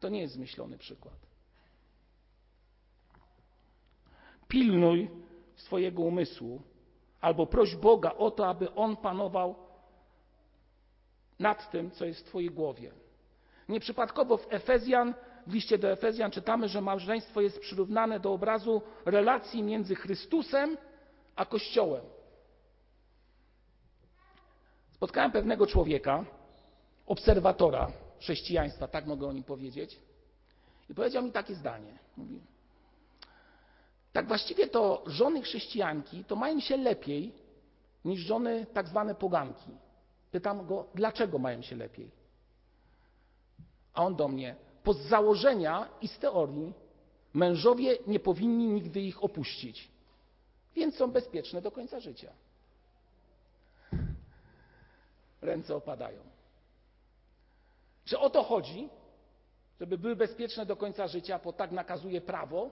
To 0.00 0.08
nie 0.08 0.20
jest 0.20 0.34
zmyślony 0.34 0.78
przykład. 0.78 1.14
Pilnuj 4.48 5.10
swojego 5.56 6.02
umysłu 6.02 6.62
albo 7.20 7.46
proś 7.46 7.76
Boga 7.76 8.12
o 8.12 8.30
to, 8.30 8.48
aby 8.48 8.74
On 8.74 8.96
panował 8.96 9.54
nad 11.38 11.70
tym, 11.70 11.90
co 11.90 12.04
jest 12.04 12.20
w 12.20 12.24
Twojej 12.24 12.50
głowie. 12.50 12.92
Nieprzypadkowo 13.68 14.36
w 14.36 14.46
Efezjan, 14.50 15.14
w 15.46 15.52
liście 15.54 15.78
do 15.78 15.92
Efezjan 15.92 16.30
czytamy, 16.30 16.68
że 16.68 16.80
małżeństwo 16.80 17.40
jest 17.40 17.60
przyrównane 17.60 18.20
do 18.20 18.32
obrazu 18.32 18.82
relacji 19.04 19.62
między 19.62 19.94
Chrystusem 19.94 20.76
a 21.36 21.44
Kościołem. 21.44 22.04
Spotkałem 24.92 25.32
pewnego 25.32 25.66
człowieka, 25.66 26.24
obserwatora 27.06 27.92
chrześcijaństwa, 28.20 28.88
tak 28.88 29.06
mogę 29.06 29.26
o 29.26 29.32
nim 29.32 29.44
powiedzieć, 29.44 29.98
i 30.90 30.94
powiedział 30.94 31.22
mi 31.22 31.32
takie 31.32 31.54
zdanie. 31.54 31.98
Mówi, 32.16 32.40
tak 34.12 34.28
właściwie 34.28 34.66
to 34.66 35.04
żony 35.06 35.42
chrześcijanki 35.42 36.24
to 36.24 36.36
mają 36.36 36.60
się 36.60 36.76
lepiej 36.76 37.32
niż 38.04 38.20
żony 38.20 38.66
tak 38.72 38.88
zwane 38.88 39.14
poganki. 39.14 39.70
Pytam 40.30 40.66
go, 40.66 40.86
dlaczego 40.94 41.38
mają 41.38 41.62
się 41.62 41.76
lepiej? 41.76 42.10
A 43.94 44.04
on 44.04 44.16
do 44.16 44.28
mnie, 44.28 44.56
po 44.84 44.92
z 44.92 45.00
założenia 45.00 45.88
i 46.00 46.08
z 46.08 46.18
teorii 46.18 46.72
mężowie 47.34 47.98
nie 48.06 48.20
powinni 48.20 48.66
nigdy 48.66 49.00
ich 49.00 49.24
opuścić, 49.24 49.88
więc 50.74 50.96
są 50.96 51.10
bezpieczne 51.10 51.62
do 51.62 51.70
końca 51.70 52.00
życia. 52.00 52.32
Ręce 55.42 55.76
opadają. 55.76 56.20
Czy 58.04 58.18
o 58.18 58.30
to 58.30 58.42
chodzi, 58.42 58.88
żeby 59.80 59.98
były 59.98 60.16
bezpieczne 60.16 60.66
do 60.66 60.76
końca 60.76 61.08
życia, 61.08 61.40
bo 61.44 61.52
tak 61.52 61.72
nakazuje 61.72 62.20
prawo? 62.20 62.70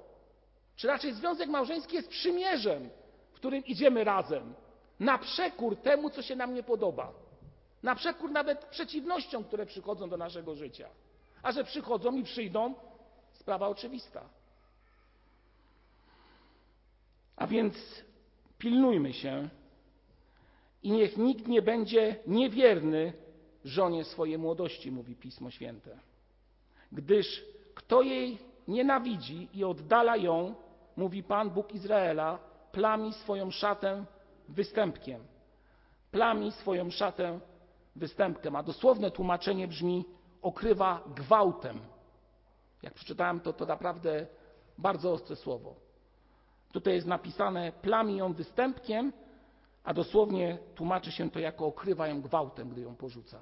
Czy 0.76 0.86
raczej 0.86 1.14
związek 1.14 1.48
małżeński 1.48 1.96
jest 1.96 2.08
przymierzem, 2.08 2.90
w 3.32 3.34
którym 3.34 3.64
idziemy 3.64 4.04
razem, 4.04 4.54
na 5.00 5.18
przekór 5.18 5.76
temu, 5.76 6.10
co 6.10 6.22
się 6.22 6.36
nam 6.36 6.54
nie 6.54 6.62
podoba, 6.62 7.12
na 7.82 7.94
przekór 7.94 8.30
nawet 8.30 8.64
przeciwnościom, 8.64 9.44
które 9.44 9.66
przychodzą 9.66 10.08
do 10.08 10.16
naszego 10.16 10.54
życia. 10.54 10.88
A 11.42 11.52
że 11.52 11.64
przychodzą 11.64 12.16
i 12.16 12.22
przyjdą, 12.22 12.74
sprawa 13.32 13.68
oczywista. 13.68 14.28
A 17.36 17.46
więc 17.46 17.74
pilnujmy 18.58 19.12
się 19.12 19.48
i 20.82 20.92
niech 20.92 21.16
nikt 21.16 21.46
nie 21.48 21.62
będzie 21.62 22.16
niewierny 22.26 23.12
żonie 23.64 24.04
swojej 24.04 24.38
młodości, 24.38 24.92
mówi 24.92 25.16
Pismo 25.16 25.50
Święte. 25.50 25.98
Gdyż 26.92 27.44
kto 27.74 28.02
jej 28.02 28.38
nienawidzi 28.68 29.48
i 29.54 29.64
oddala 29.64 30.16
ją, 30.16 30.54
mówi 30.96 31.22
Pan 31.22 31.50
Bóg 31.50 31.74
Izraela, 31.74 32.38
plami 32.72 33.12
swoją 33.12 33.50
szatę 33.50 34.04
występkiem. 34.48 35.24
Plami 36.10 36.52
swoją 36.52 36.90
szatę 36.90 37.40
występkiem. 37.96 38.56
A 38.56 38.62
dosłowne 38.62 39.10
tłumaczenie 39.10 39.68
brzmi 39.68 40.04
okrywa 40.42 41.02
gwałtem. 41.14 41.80
Jak 42.82 42.94
przeczytałem 42.94 43.40
to, 43.40 43.52
to 43.52 43.66
naprawdę 43.66 44.26
bardzo 44.78 45.12
ostre 45.12 45.36
słowo. 45.36 45.74
Tutaj 46.72 46.94
jest 46.94 47.06
napisane 47.06 47.72
plami 47.72 48.16
ją 48.16 48.32
występkiem, 48.32 49.12
a 49.84 49.94
dosłownie 49.94 50.58
tłumaczy 50.74 51.12
się 51.12 51.30
to 51.30 51.38
jako 51.38 51.66
okrywa 51.66 52.08
ją 52.08 52.22
gwałtem, 52.22 52.68
gdy 52.68 52.80
ją 52.80 52.96
porzuca. 52.96 53.38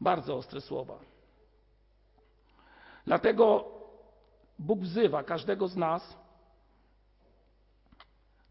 Bardzo 0.00 0.36
ostre 0.36 0.60
słowa. 0.60 0.98
Dlatego 3.04 3.64
Bóg 4.58 4.80
wzywa 4.80 5.22
każdego 5.22 5.68
z 5.68 5.76
nas 5.76 6.16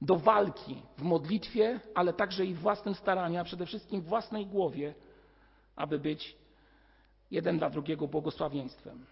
do 0.02 0.16
walki 0.16 0.82
w 0.98 1.02
modlitwie, 1.02 1.80
ale 1.96 2.14
także 2.14 2.46
i 2.46 2.54
własnym 2.54 2.96
staraniu, 2.96 3.44
przede 3.44 3.66
wszystkim 3.66 4.02
w 4.02 4.06
własnej 4.06 4.48
głowie, 4.48 4.96
aby 5.76 6.00
być 6.00 6.38
jeden 7.32 7.58
dla 7.58 7.70
drugiego 7.70 8.08
błogosławieństwem. 8.08 9.06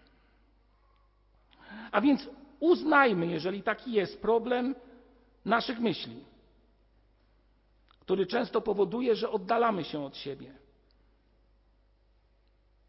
A 1.92 2.00
więc 2.00 2.28
uznajmy, 2.60 3.26
jeżeli 3.26 3.62
taki 3.62 3.92
jest 3.92 4.22
problem 4.22 4.74
naszych 5.44 5.80
myśli, 5.80 6.24
który 8.00 8.26
często 8.26 8.60
powoduje, 8.60 9.16
że 9.16 9.30
oddalamy 9.30 9.84
się 9.84 10.04
od 10.04 10.16
siebie. 10.16 10.54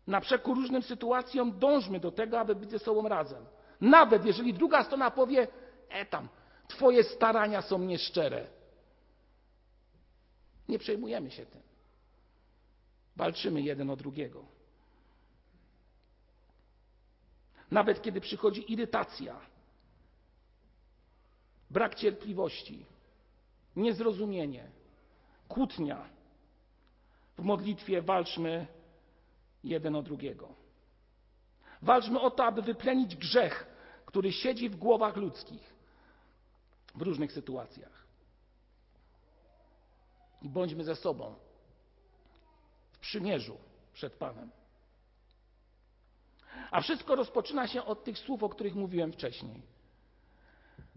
Na 0.07 0.21
przekór 0.21 0.57
różnym 0.57 0.81
sytuacjom 0.81 1.59
dążmy 1.59 1.99
do 1.99 2.11
tego, 2.11 2.39
aby 2.39 2.55
być 2.55 2.71
ze 2.71 2.79
sobą 2.79 3.07
razem. 3.07 3.45
Nawet 3.81 4.25
jeżeli 4.25 4.53
druga 4.53 4.83
strona 4.83 5.11
powie, 5.11 5.47
e 5.89 6.05
tam, 6.05 6.29
twoje 6.67 7.03
starania 7.03 7.61
są 7.61 7.79
nieszczere. 7.79 8.47
Nie 10.69 10.79
przejmujemy 10.79 11.31
się 11.31 11.45
tym. 11.45 11.61
Walczymy 13.15 13.61
jeden 13.61 13.89
o 13.89 13.95
drugiego. 13.95 14.45
Nawet 17.71 18.01
kiedy 18.01 18.21
przychodzi 18.21 18.71
irytacja, 18.73 19.39
brak 21.69 21.95
cierpliwości, 21.95 22.85
niezrozumienie, 23.75 24.71
kłótnia. 25.47 26.09
W 27.37 27.43
modlitwie 27.43 28.01
walczmy 28.01 28.67
jeden 29.63 29.95
o 29.95 30.01
drugiego. 30.01 30.49
Walczmy 31.81 32.19
o 32.19 32.31
to, 32.31 32.45
aby 32.45 32.61
wyplenić 32.61 33.15
grzech, 33.15 33.67
który 34.05 34.31
siedzi 34.31 34.69
w 34.69 34.75
głowach 34.75 35.15
ludzkich 35.15 35.73
w 36.95 37.01
różnych 37.01 37.31
sytuacjach. 37.31 38.05
I 40.41 40.49
bądźmy 40.49 40.83
ze 40.83 40.95
sobą 40.95 41.35
przymierzu 43.05 43.57
przed 43.93 44.13
Panem. 44.13 44.49
A 46.71 46.81
wszystko 46.81 47.15
rozpoczyna 47.15 47.67
się 47.67 47.85
od 47.85 48.03
tych 48.03 48.17
słów, 48.17 48.43
o 48.43 48.49
których 48.49 48.75
mówiłem 48.75 49.11
wcześniej. 49.11 49.61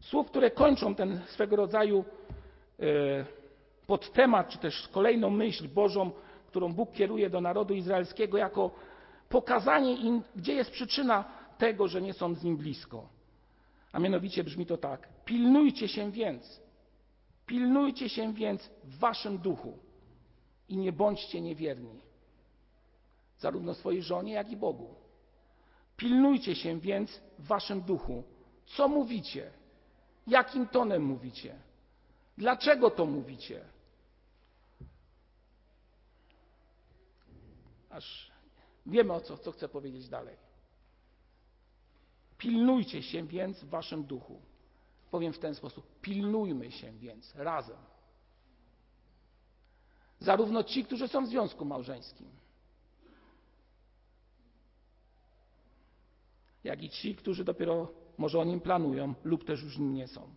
Słów, 0.01 0.27
które 0.27 0.51
kończą 0.51 0.95
ten 0.95 1.21
swego 1.27 1.57
rodzaju 1.57 2.05
e, 2.81 2.85
podtemat, 3.87 4.49
czy 4.49 4.59
też 4.59 4.89
kolejną 4.89 5.31
myśl 5.31 5.69
Bożą, 5.69 6.11
którą 6.47 6.73
Bóg 6.73 6.93
kieruje 6.93 7.31
do 7.31 7.41
narodu 7.41 7.75
izraelskiego, 7.75 8.39
jako 8.39 8.71
pokazanie 9.29 9.95
im, 9.97 10.23
gdzie 10.37 10.55
jest 10.55 10.71
przyczyna 10.71 11.25
tego, 11.59 11.89
że 11.89 12.03
nie 12.03 12.13
są 12.13 12.35
z 12.35 12.45
nim 12.45 12.57
blisko. 12.57 13.09
A 13.93 13.99
mianowicie 13.99 14.45
brzmi 14.45 14.67
to 14.67 14.77
tak: 14.77 15.09
pilnujcie 15.25 15.89
się 15.89 16.11
więc, 16.11 16.61
pilnujcie 17.47 18.09
się 18.09 18.33
więc 18.33 18.71
w 18.85 18.99
waszym 18.99 19.39
duchu 19.39 19.88
i 20.69 20.77
nie 20.77 20.93
bądźcie 20.93 21.41
niewierni, 21.41 22.01
zarówno 23.39 23.75
swojej 23.75 24.03
żonie, 24.03 24.33
jak 24.33 24.51
i 24.51 24.57
Bogu. 24.57 24.95
Pilnujcie 25.97 26.55
się 26.55 26.81
więc 26.81 27.21
w 27.39 27.47
waszym 27.47 27.81
duchu. 27.81 28.23
Co 28.67 28.89
mówicie? 28.89 29.51
Jakim 30.27 30.69
tonem 30.69 31.03
mówicie? 31.03 31.59
Dlaczego 32.39 32.91
to 32.91 33.07
mówicie? 33.07 33.65
Aż 37.91 38.31
wiemy 38.87 39.13
o 39.13 39.21
co, 39.21 39.39
co 39.39 39.53
chcę 39.53 39.69
powiedzieć 39.69 40.09
dalej. 40.09 40.37
Pilnujcie 42.39 43.03
się 43.03 43.27
więc 43.27 43.65
w 43.65 43.69
waszym 43.69 44.05
duchu. 44.05 44.41
Powiem 45.11 45.33
w 45.33 45.39
ten 45.39 45.55
sposób: 45.55 46.01
pilnujmy 46.01 46.73
się 46.73 46.93
więc 46.93 47.35
razem. 47.35 47.77
Zarówno 50.21 50.65
ci, 50.65 50.85
którzy 50.85 51.09
są 51.09 51.25
w 51.25 51.29
związku 51.29 51.65
małżeńskim, 51.65 52.29
jak 56.65 56.83
i 56.83 56.91
ci, 56.91 57.15
którzy 57.15 57.45
dopiero 57.45 57.93
może 58.19 58.39
o 58.39 58.45
nim 58.45 58.61
planują 58.61 59.15
lub 59.25 59.45
też 59.45 59.63
już 59.63 59.79
nim 59.79 59.95
nie 59.95 60.09
są. 60.09 60.35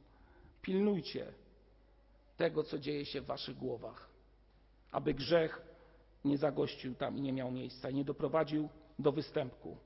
Pilnujcie 0.62 1.34
tego, 2.38 2.64
co 2.64 2.80
dzieje 2.80 3.06
się 3.06 3.22
w 3.22 3.26
waszych 3.26 3.58
głowach, 3.58 4.10
aby 4.92 5.14
grzech 5.14 5.62
nie 6.26 6.38
zagościł 6.38 6.96
tam 6.96 7.18
i 7.18 7.22
nie 7.22 7.34
miał 7.34 7.52
miejsca 7.52 7.90
i 7.90 7.94
nie 7.94 8.06
doprowadził 8.06 8.70
do 9.00 9.12
występku. 9.12 9.78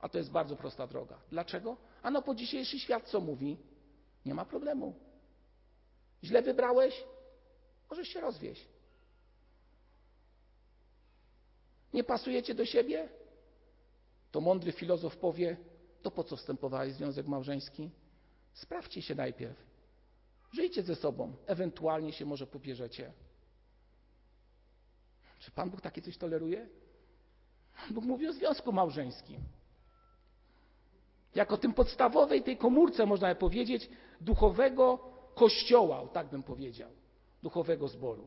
A 0.00 0.08
to 0.08 0.18
jest 0.18 0.30
bardzo 0.30 0.56
prosta 0.56 0.86
droga. 0.86 1.18
Dlaczego? 1.30 1.76
Ano 2.02 2.22
po 2.22 2.34
dzisiejszy 2.34 2.78
świat 2.78 3.08
co 3.08 3.20
mówi? 3.20 3.56
Nie 4.26 4.34
ma 4.34 4.44
problemu. 4.44 4.94
Źle 6.24 6.42
wybrałeś? 6.42 7.04
Możesz 7.94 8.08
się 8.08 8.20
rozwieść. 8.20 8.68
Nie 11.92 12.04
pasujecie 12.04 12.54
do 12.54 12.66
siebie? 12.66 13.08
To 14.30 14.40
mądry 14.40 14.72
filozof 14.72 15.16
powie, 15.16 15.56
to 16.02 16.10
po 16.10 16.24
co 16.24 16.36
wstępowałeś 16.36 16.92
w 16.92 16.96
związek 16.96 17.26
małżeński? 17.26 17.90
Sprawdźcie 18.54 19.02
się 19.02 19.14
najpierw. 19.14 19.56
Żyjcie 20.52 20.82
ze 20.82 20.96
sobą, 20.96 21.36
ewentualnie 21.46 22.12
się 22.12 22.24
może 22.24 22.46
pobierzecie. 22.46 23.12
Czy 25.38 25.50
Pan 25.50 25.70
Bóg 25.70 25.80
takie 25.80 26.02
coś 26.02 26.18
toleruje? 26.18 26.68
Bóg 27.90 28.04
mówi 28.04 28.28
o 28.28 28.32
związku 28.32 28.72
małżeńskim. 28.72 29.40
Jako 31.34 31.56
tym 31.56 31.74
podstawowej 31.74 32.42
tej 32.42 32.56
komórce, 32.56 33.06
można 33.06 33.28
by 33.28 33.40
powiedzieć, 33.40 33.88
duchowego 34.20 34.98
kościoła, 35.34 36.08
tak 36.08 36.30
bym 36.30 36.42
powiedział, 36.42 36.90
duchowego 37.44 37.88
zboru. 37.88 38.26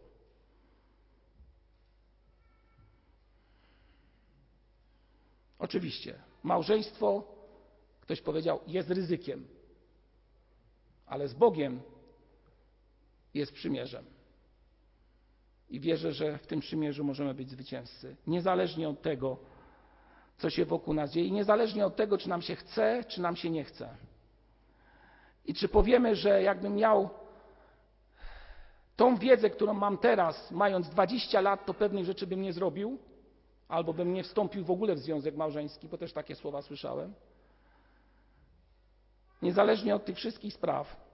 Oczywiście, 5.60 6.20
małżeństwo, 6.44 7.24
ktoś 8.02 8.22
powiedział, 8.22 8.60
jest 8.68 8.90
ryzykiem, 8.90 9.48
ale 11.06 11.28
z 11.28 11.34
Bogiem 11.34 11.82
jest 13.34 13.54
przymierzem. 13.54 14.06
I 15.70 15.80
wierzę, 15.80 16.12
że 16.12 16.38
w 16.38 16.48
tym 16.48 16.60
przymierzu 16.60 17.04
możemy 17.04 17.34
być 17.34 17.50
zwycięzcy, 17.50 18.16
niezależnie 18.28 18.90
od 18.90 19.02
tego, 19.02 19.38
co 20.38 20.50
się 20.50 20.66
wokół 20.66 20.94
nas 20.94 21.12
dzieje, 21.12 21.32
niezależnie 21.32 21.86
od 21.86 21.96
tego, 21.96 22.18
czy 22.18 22.30
nam 22.30 22.42
się 22.42 22.56
chce, 22.56 23.04
czy 23.08 23.22
nam 23.22 23.36
się 23.36 23.50
nie 23.50 23.64
chce. 23.64 23.98
I 25.46 25.54
czy 25.54 25.68
powiemy, 25.68 26.16
że 26.16 26.42
jakbym 26.42 26.76
miał 26.76 27.10
tą 28.98 29.16
wiedzę, 29.16 29.50
którą 29.50 29.74
mam 29.74 29.98
teraz, 29.98 30.52
mając 30.52 30.90
20 30.90 31.42
lat, 31.42 31.66
to 31.66 31.74
pewnych 31.74 32.06
rzeczy 32.06 32.28
bym 32.28 32.42
nie 32.42 32.54
zrobił, 32.54 32.98
albo 33.68 33.94
bym 33.94 34.14
nie 34.14 34.24
wstąpił 34.24 34.64
w 34.64 34.72
ogóle 34.72 34.96
w 34.96 35.00
związek 35.00 35.36
małżeński, 35.36 35.88
bo 35.88 35.98
też 35.98 36.14
takie 36.14 36.36
słowa 36.36 36.62
słyszałem. 36.62 37.14
Niezależnie 39.42 39.96
od 39.96 40.06
tych 40.06 40.16
wszystkich 40.18 40.54
spraw, 40.54 41.08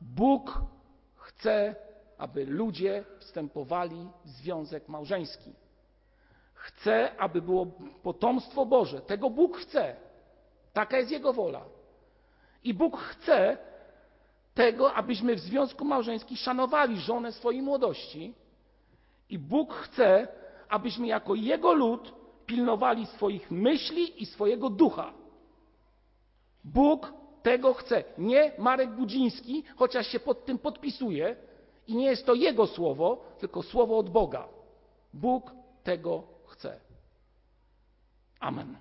Bóg 0.00 0.60
chce, 1.16 1.76
aby 2.18 2.46
ludzie 2.46 3.04
wstępowali 3.18 4.08
w 4.24 4.28
związek 4.28 4.88
małżeński. 4.88 5.52
Chce, 6.54 7.16
aby 7.18 7.42
było 7.42 7.66
potomstwo 8.02 8.66
Boże. 8.66 9.00
Tego 9.00 9.30
Bóg 9.30 9.56
chce. 9.56 9.96
Taka 10.72 10.98
jest 10.98 11.10
Jego 11.10 11.32
wola. 11.32 11.64
I 12.64 12.74
Bóg 12.74 12.98
chce 13.00 13.58
tego, 14.54 14.94
abyśmy 14.94 15.34
w 15.34 15.40
związku 15.40 15.84
małżeńskim 15.84 16.36
szanowali 16.36 17.00
żonę 17.00 17.32
swojej 17.32 17.62
młodości. 17.62 18.34
I 19.28 19.38
Bóg 19.38 19.74
chce, 19.74 20.28
abyśmy 20.68 21.06
jako 21.06 21.34
Jego 21.34 21.72
lud 21.72 22.12
pilnowali 22.46 23.06
swoich 23.06 23.50
myśli 23.50 24.22
i 24.22 24.26
swojego 24.26 24.70
ducha. 24.70 25.12
Bóg 26.64 27.12
tego 27.42 27.74
chce. 27.74 28.04
Nie 28.18 28.52
Marek 28.58 28.90
Budziński, 28.90 29.64
chociaż 29.76 30.06
się 30.06 30.20
pod 30.20 30.44
tym 30.44 30.58
podpisuje 30.58 31.36
i 31.86 31.96
nie 31.96 32.06
jest 32.06 32.26
to 32.26 32.34
jego 32.34 32.66
słowo, 32.66 33.24
tylko 33.38 33.62
słowo 33.62 33.98
od 33.98 34.10
Boga. 34.10 34.48
Bóg 35.12 35.50
tego 35.82 36.22
chce. 36.46 36.80
Amen. 38.40 38.76